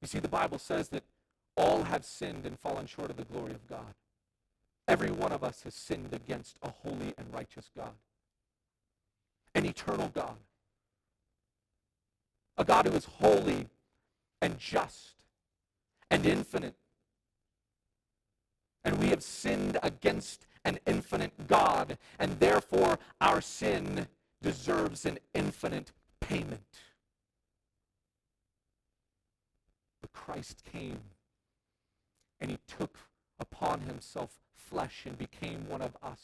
You 0.00 0.08
see, 0.08 0.18
the 0.18 0.28
Bible 0.28 0.58
says 0.58 0.88
that 0.88 1.04
all 1.56 1.84
have 1.84 2.04
sinned 2.04 2.46
and 2.46 2.58
fallen 2.58 2.86
short 2.86 3.10
of 3.10 3.16
the 3.16 3.24
glory 3.24 3.52
of 3.52 3.68
God. 3.68 3.94
Every 4.88 5.10
one 5.10 5.32
of 5.32 5.44
us 5.44 5.62
has 5.62 5.74
sinned 5.74 6.12
against 6.12 6.58
a 6.62 6.70
holy 6.70 7.14
and 7.18 7.32
righteous 7.32 7.70
God, 7.76 7.92
an 9.54 9.66
eternal 9.66 10.08
God, 10.08 10.36
a 12.56 12.64
God 12.64 12.86
who 12.86 12.92
is 12.94 13.04
holy 13.04 13.68
and 14.40 14.58
just 14.58 15.14
and 16.10 16.26
infinite. 16.26 16.74
And 18.84 18.98
we 18.98 19.08
have 19.08 19.22
sinned 19.22 19.78
against 19.82 20.46
an 20.64 20.78
infinite 20.86 21.46
God, 21.46 21.98
and 22.18 22.38
therefore 22.40 22.98
our 23.20 23.40
sin 23.40 24.06
deserves 24.42 25.04
an 25.04 25.18
infinite 25.34 25.92
payment. 26.20 26.78
But 30.00 30.12
Christ 30.12 30.62
came 30.70 31.00
and 32.40 32.50
he 32.50 32.58
took 32.66 32.96
upon 33.38 33.82
himself 33.82 34.30
flesh 34.54 35.02
and 35.04 35.18
became 35.18 35.68
one 35.68 35.82
of 35.82 35.96
us. 36.02 36.20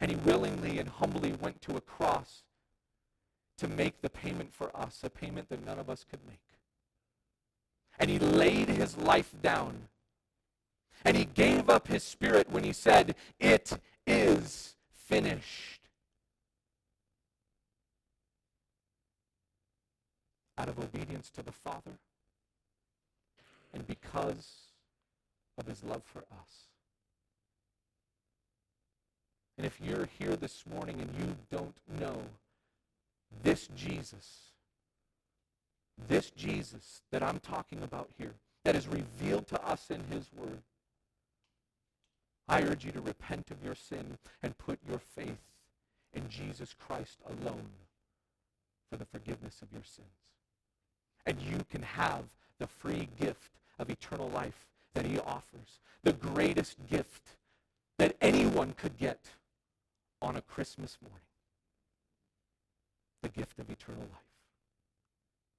And 0.00 0.10
he 0.10 0.16
willingly 0.16 0.78
and 0.78 0.88
humbly 0.88 1.32
went 1.32 1.60
to 1.62 1.76
a 1.76 1.80
cross 1.80 2.42
to 3.58 3.68
make 3.68 4.00
the 4.00 4.10
payment 4.10 4.54
for 4.54 4.74
us, 4.74 5.00
a 5.02 5.10
payment 5.10 5.50
that 5.50 5.64
none 5.64 5.78
of 5.78 5.90
us 5.90 6.04
could 6.08 6.20
make. 6.26 6.40
And 7.98 8.10
he 8.10 8.18
laid 8.18 8.68
his 8.68 8.96
life 8.96 9.34
down. 9.42 9.88
And 11.04 11.16
he 11.16 11.24
gave 11.24 11.70
up 11.70 11.88
his 11.88 12.02
spirit 12.02 12.50
when 12.50 12.64
he 12.64 12.72
said, 12.72 13.14
It 13.38 13.72
is 14.06 14.74
finished. 14.92 15.80
Out 20.58 20.68
of 20.68 20.78
obedience 20.78 21.30
to 21.30 21.42
the 21.42 21.52
Father 21.52 21.92
and 23.72 23.86
because 23.86 24.70
of 25.58 25.66
his 25.66 25.82
love 25.82 26.02
for 26.04 26.20
us. 26.20 26.70
And 29.56 29.66
if 29.66 29.78
you're 29.80 30.08
here 30.18 30.36
this 30.36 30.64
morning 30.66 31.00
and 31.00 31.10
you 31.18 31.36
don't 31.50 31.76
know 32.00 32.22
this 33.42 33.68
Jesus, 33.76 34.52
this 36.08 36.30
Jesus 36.30 37.02
that 37.10 37.22
I'm 37.22 37.40
talking 37.40 37.82
about 37.82 38.08
here, 38.16 38.32
that 38.64 38.74
is 38.74 38.88
revealed 38.88 39.46
to 39.48 39.62
us 39.62 39.90
in 39.90 40.02
his 40.10 40.30
word, 40.36 40.62
I 42.50 42.62
urge 42.62 42.84
you 42.84 42.90
to 42.92 43.00
repent 43.00 43.52
of 43.52 43.64
your 43.64 43.76
sin 43.76 44.18
and 44.42 44.58
put 44.58 44.80
your 44.88 44.98
faith 44.98 45.38
in 46.12 46.28
Jesus 46.28 46.74
Christ 46.74 47.18
alone 47.24 47.68
for 48.90 48.96
the 48.96 49.04
forgiveness 49.04 49.62
of 49.62 49.68
your 49.72 49.84
sins. 49.84 50.08
And 51.24 51.40
you 51.40 51.64
can 51.70 51.82
have 51.82 52.24
the 52.58 52.66
free 52.66 53.08
gift 53.20 53.52
of 53.78 53.88
eternal 53.88 54.28
life 54.28 54.66
that 54.94 55.06
he 55.06 55.20
offers. 55.20 55.78
The 56.02 56.12
greatest 56.12 56.76
gift 56.88 57.36
that 57.98 58.16
anyone 58.20 58.74
could 58.76 58.98
get 58.98 59.20
on 60.20 60.34
a 60.34 60.42
Christmas 60.42 60.98
morning. 61.00 61.20
The 63.22 63.28
gift 63.28 63.60
of 63.60 63.70
eternal 63.70 64.00
life. 64.00 64.30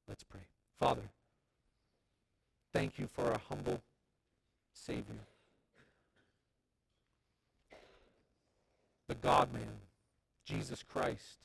Let's 0.09 0.23
pray. 0.25 0.41
Father, 0.77 1.03
thank 2.73 2.99
you 2.99 3.07
for 3.07 3.31
our 3.31 3.39
humble 3.47 3.79
Savior. 4.73 5.23
The 9.11 9.15
God 9.15 9.51
man, 9.51 9.81
Jesus 10.45 10.83
Christ, 10.83 11.39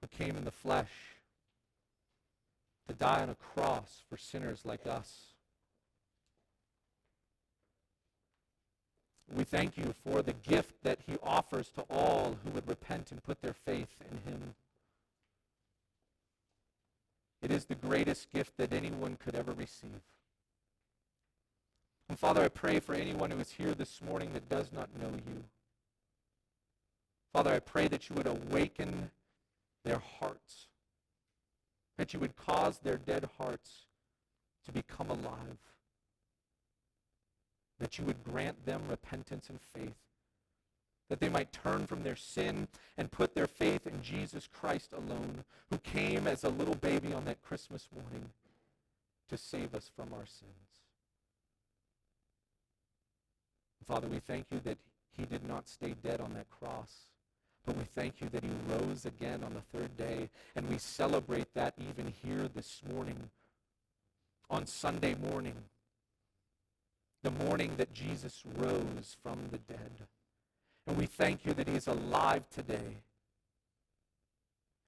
who 0.00 0.08
came 0.08 0.36
in 0.36 0.44
the 0.44 0.50
flesh 0.50 0.90
to 2.88 2.92
die 2.92 3.22
on 3.22 3.30
a 3.30 3.36
cross 3.36 4.02
for 4.10 4.16
sinners 4.16 4.62
like 4.64 4.84
us. 4.84 5.26
We 9.32 9.44
thank 9.44 9.78
you 9.78 9.94
for 10.04 10.22
the 10.22 10.32
gift 10.32 10.82
that 10.82 10.98
he 11.06 11.18
offers 11.22 11.68
to 11.76 11.82
all 11.88 12.36
who 12.42 12.50
would 12.50 12.68
repent 12.68 13.12
and 13.12 13.22
put 13.22 13.40
their 13.40 13.54
faith 13.54 13.94
in 14.10 14.32
him. 14.32 14.54
It 17.42 17.52
is 17.52 17.66
the 17.66 17.76
greatest 17.76 18.32
gift 18.32 18.56
that 18.56 18.72
anyone 18.72 19.18
could 19.24 19.36
ever 19.36 19.52
receive. 19.52 20.00
And 22.08 22.18
Father, 22.18 22.42
I 22.42 22.48
pray 22.48 22.80
for 22.80 22.94
anyone 22.94 23.30
who 23.30 23.38
is 23.38 23.50
here 23.50 23.74
this 23.74 24.00
morning 24.00 24.32
that 24.32 24.48
does 24.48 24.72
not 24.72 24.88
know 24.98 25.10
you. 25.10 25.44
Father, 27.32 27.52
I 27.52 27.58
pray 27.58 27.88
that 27.88 28.08
you 28.08 28.16
would 28.16 28.26
awaken 28.26 29.10
their 29.84 30.00
hearts 30.20 30.68
that 31.98 32.14
you 32.14 32.20
would 32.20 32.36
cause 32.36 32.78
their 32.78 32.96
dead 32.96 33.28
hearts 33.36 33.84
to 34.64 34.72
become 34.72 35.10
alive, 35.10 35.58
that 37.78 37.98
you 37.98 38.04
would 38.04 38.24
grant 38.24 38.64
them 38.64 38.82
repentance 38.88 39.50
and 39.50 39.60
faith, 39.60 39.96
that 41.08 41.20
they 41.20 41.28
might 41.28 41.52
turn 41.52 41.86
from 41.86 42.04
their 42.04 42.16
sin 42.16 42.68
and 42.96 43.10
put 43.10 43.34
their 43.34 43.46
faith 43.46 43.86
in 43.86 44.00
Jesus 44.02 44.48
Christ 44.50 44.92
alone, 44.92 45.44
who 45.70 45.78
came 45.78 46.26
as 46.26 46.44
a 46.44 46.48
little 46.48 46.76
baby 46.76 47.12
on 47.12 47.24
that 47.24 47.42
Christmas 47.42 47.88
morning 47.92 48.30
to 49.28 49.36
save 49.36 49.74
us 49.74 49.90
from 49.94 50.12
our 50.14 50.26
sins. 50.26 50.67
Father, 53.88 54.06
we 54.06 54.20
thank 54.20 54.46
you 54.52 54.60
that 54.64 54.78
he 55.16 55.24
did 55.24 55.48
not 55.48 55.66
stay 55.66 55.94
dead 56.02 56.20
on 56.20 56.34
that 56.34 56.48
cross 56.50 57.08
but 57.68 57.76
we 57.76 57.84
thank 57.84 58.22
you 58.22 58.30
that 58.30 58.42
he 58.42 58.48
rose 58.66 59.04
again 59.04 59.42
on 59.44 59.52
the 59.52 59.60
third 59.60 59.94
day. 59.98 60.30
And 60.56 60.66
we 60.70 60.78
celebrate 60.78 61.52
that 61.52 61.74
even 61.78 62.14
here 62.24 62.48
this 62.54 62.80
morning, 62.90 63.28
on 64.48 64.64
Sunday 64.64 65.14
morning, 65.14 65.52
the 67.22 67.30
morning 67.30 67.74
that 67.76 67.92
Jesus 67.92 68.42
rose 68.56 69.18
from 69.22 69.48
the 69.50 69.58
dead. 69.58 69.90
And 70.86 70.96
we 70.96 71.04
thank 71.04 71.44
you 71.44 71.52
that 71.52 71.68
he 71.68 71.74
is 71.74 71.88
alive 71.88 72.48
today. 72.48 73.02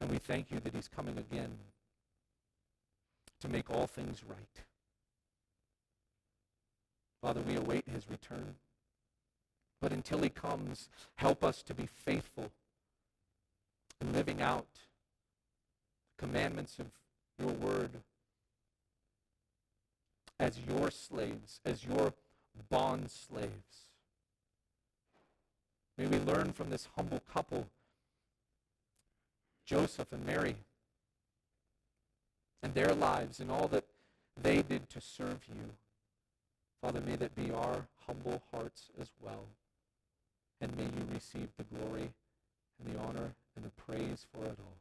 And 0.00 0.10
we 0.10 0.16
thank 0.16 0.50
you 0.50 0.58
that 0.60 0.74
he's 0.74 0.88
coming 0.88 1.18
again 1.18 1.58
to 3.40 3.48
make 3.48 3.68
all 3.68 3.86
things 3.86 4.22
right. 4.26 4.64
Father, 7.20 7.42
we 7.42 7.56
await 7.56 7.84
his 7.86 8.08
return. 8.08 8.54
But 9.80 9.92
until 9.92 10.22
he 10.22 10.28
comes, 10.28 10.88
help 11.16 11.42
us 11.42 11.62
to 11.62 11.74
be 11.74 11.86
faithful 11.86 12.50
and 14.00 14.12
living 14.12 14.42
out 14.42 14.66
the 16.16 16.26
commandments 16.26 16.78
of 16.78 16.86
your 17.38 17.52
word 17.52 17.90
as 20.38 20.58
your 20.68 20.90
slaves, 20.90 21.60
as 21.64 21.84
your 21.84 22.14
bond 22.68 23.10
slaves. 23.10 23.86
May 25.96 26.06
we 26.06 26.18
learn 26.18 26.52
from 26.52 26.70
this 26.70 26.88
humble 26.96 27.20
couple 27.32 27.66
Joseph 29.66 30.12
and 30.12 30.24
Mary 30.24 30.56
and 32.62 32.74
their 32.74 32.94
lives 32.94 33.38
and 33.38 33.50
all 33.50 33.68
that 33.68 33.84
they 34.42 34.62
did 34.62 34.88
to 34.90 35.00
serve 35.00 35.40
you. 35.48 35.74
Father, 36.80 37.00
may 37.00 37.16
that 37.16 37.34
be 37.34 37.50
our 37.50 37.86
humble 38.06 38.42
hearts 38.50 38.88
as 39.00 39.10
well. 39.22 39.44
And 40.60 40.76
may 40.76 40.84
you 40.84 41.06
receive 41.12 41.48
the 41.56 41.64
glory 41.64 42.10
and 42.78 42.94
the 42.94 43.00
honor 43.00 43.34
and 43.56 43.64
the 43.64 43.70
praise 43.70 44.26
for 44.32 44.44
it 44.44 44.58
all. 44.58 44.76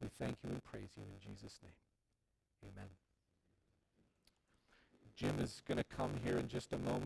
We 0.00 0.08
thank 0.18 0.36
you 0.44 0.50
and 0.50 0.62
praise 0.64 0.90
you 0.96 1.02
in 1.02 1.32
Jesus' 1.32 1.58
name. 1.62 1.72
Amen. 2.72 2.88
Jim 5.16 5.38
is 5.42 5.62
going 5.66 5.78
to 5.78 5.84
come 5.84 6.10
here 6.24 6.38
in 6.38 6.48
just 6.48 6.72
a 6.72 6.78
moment. 6.78 7.04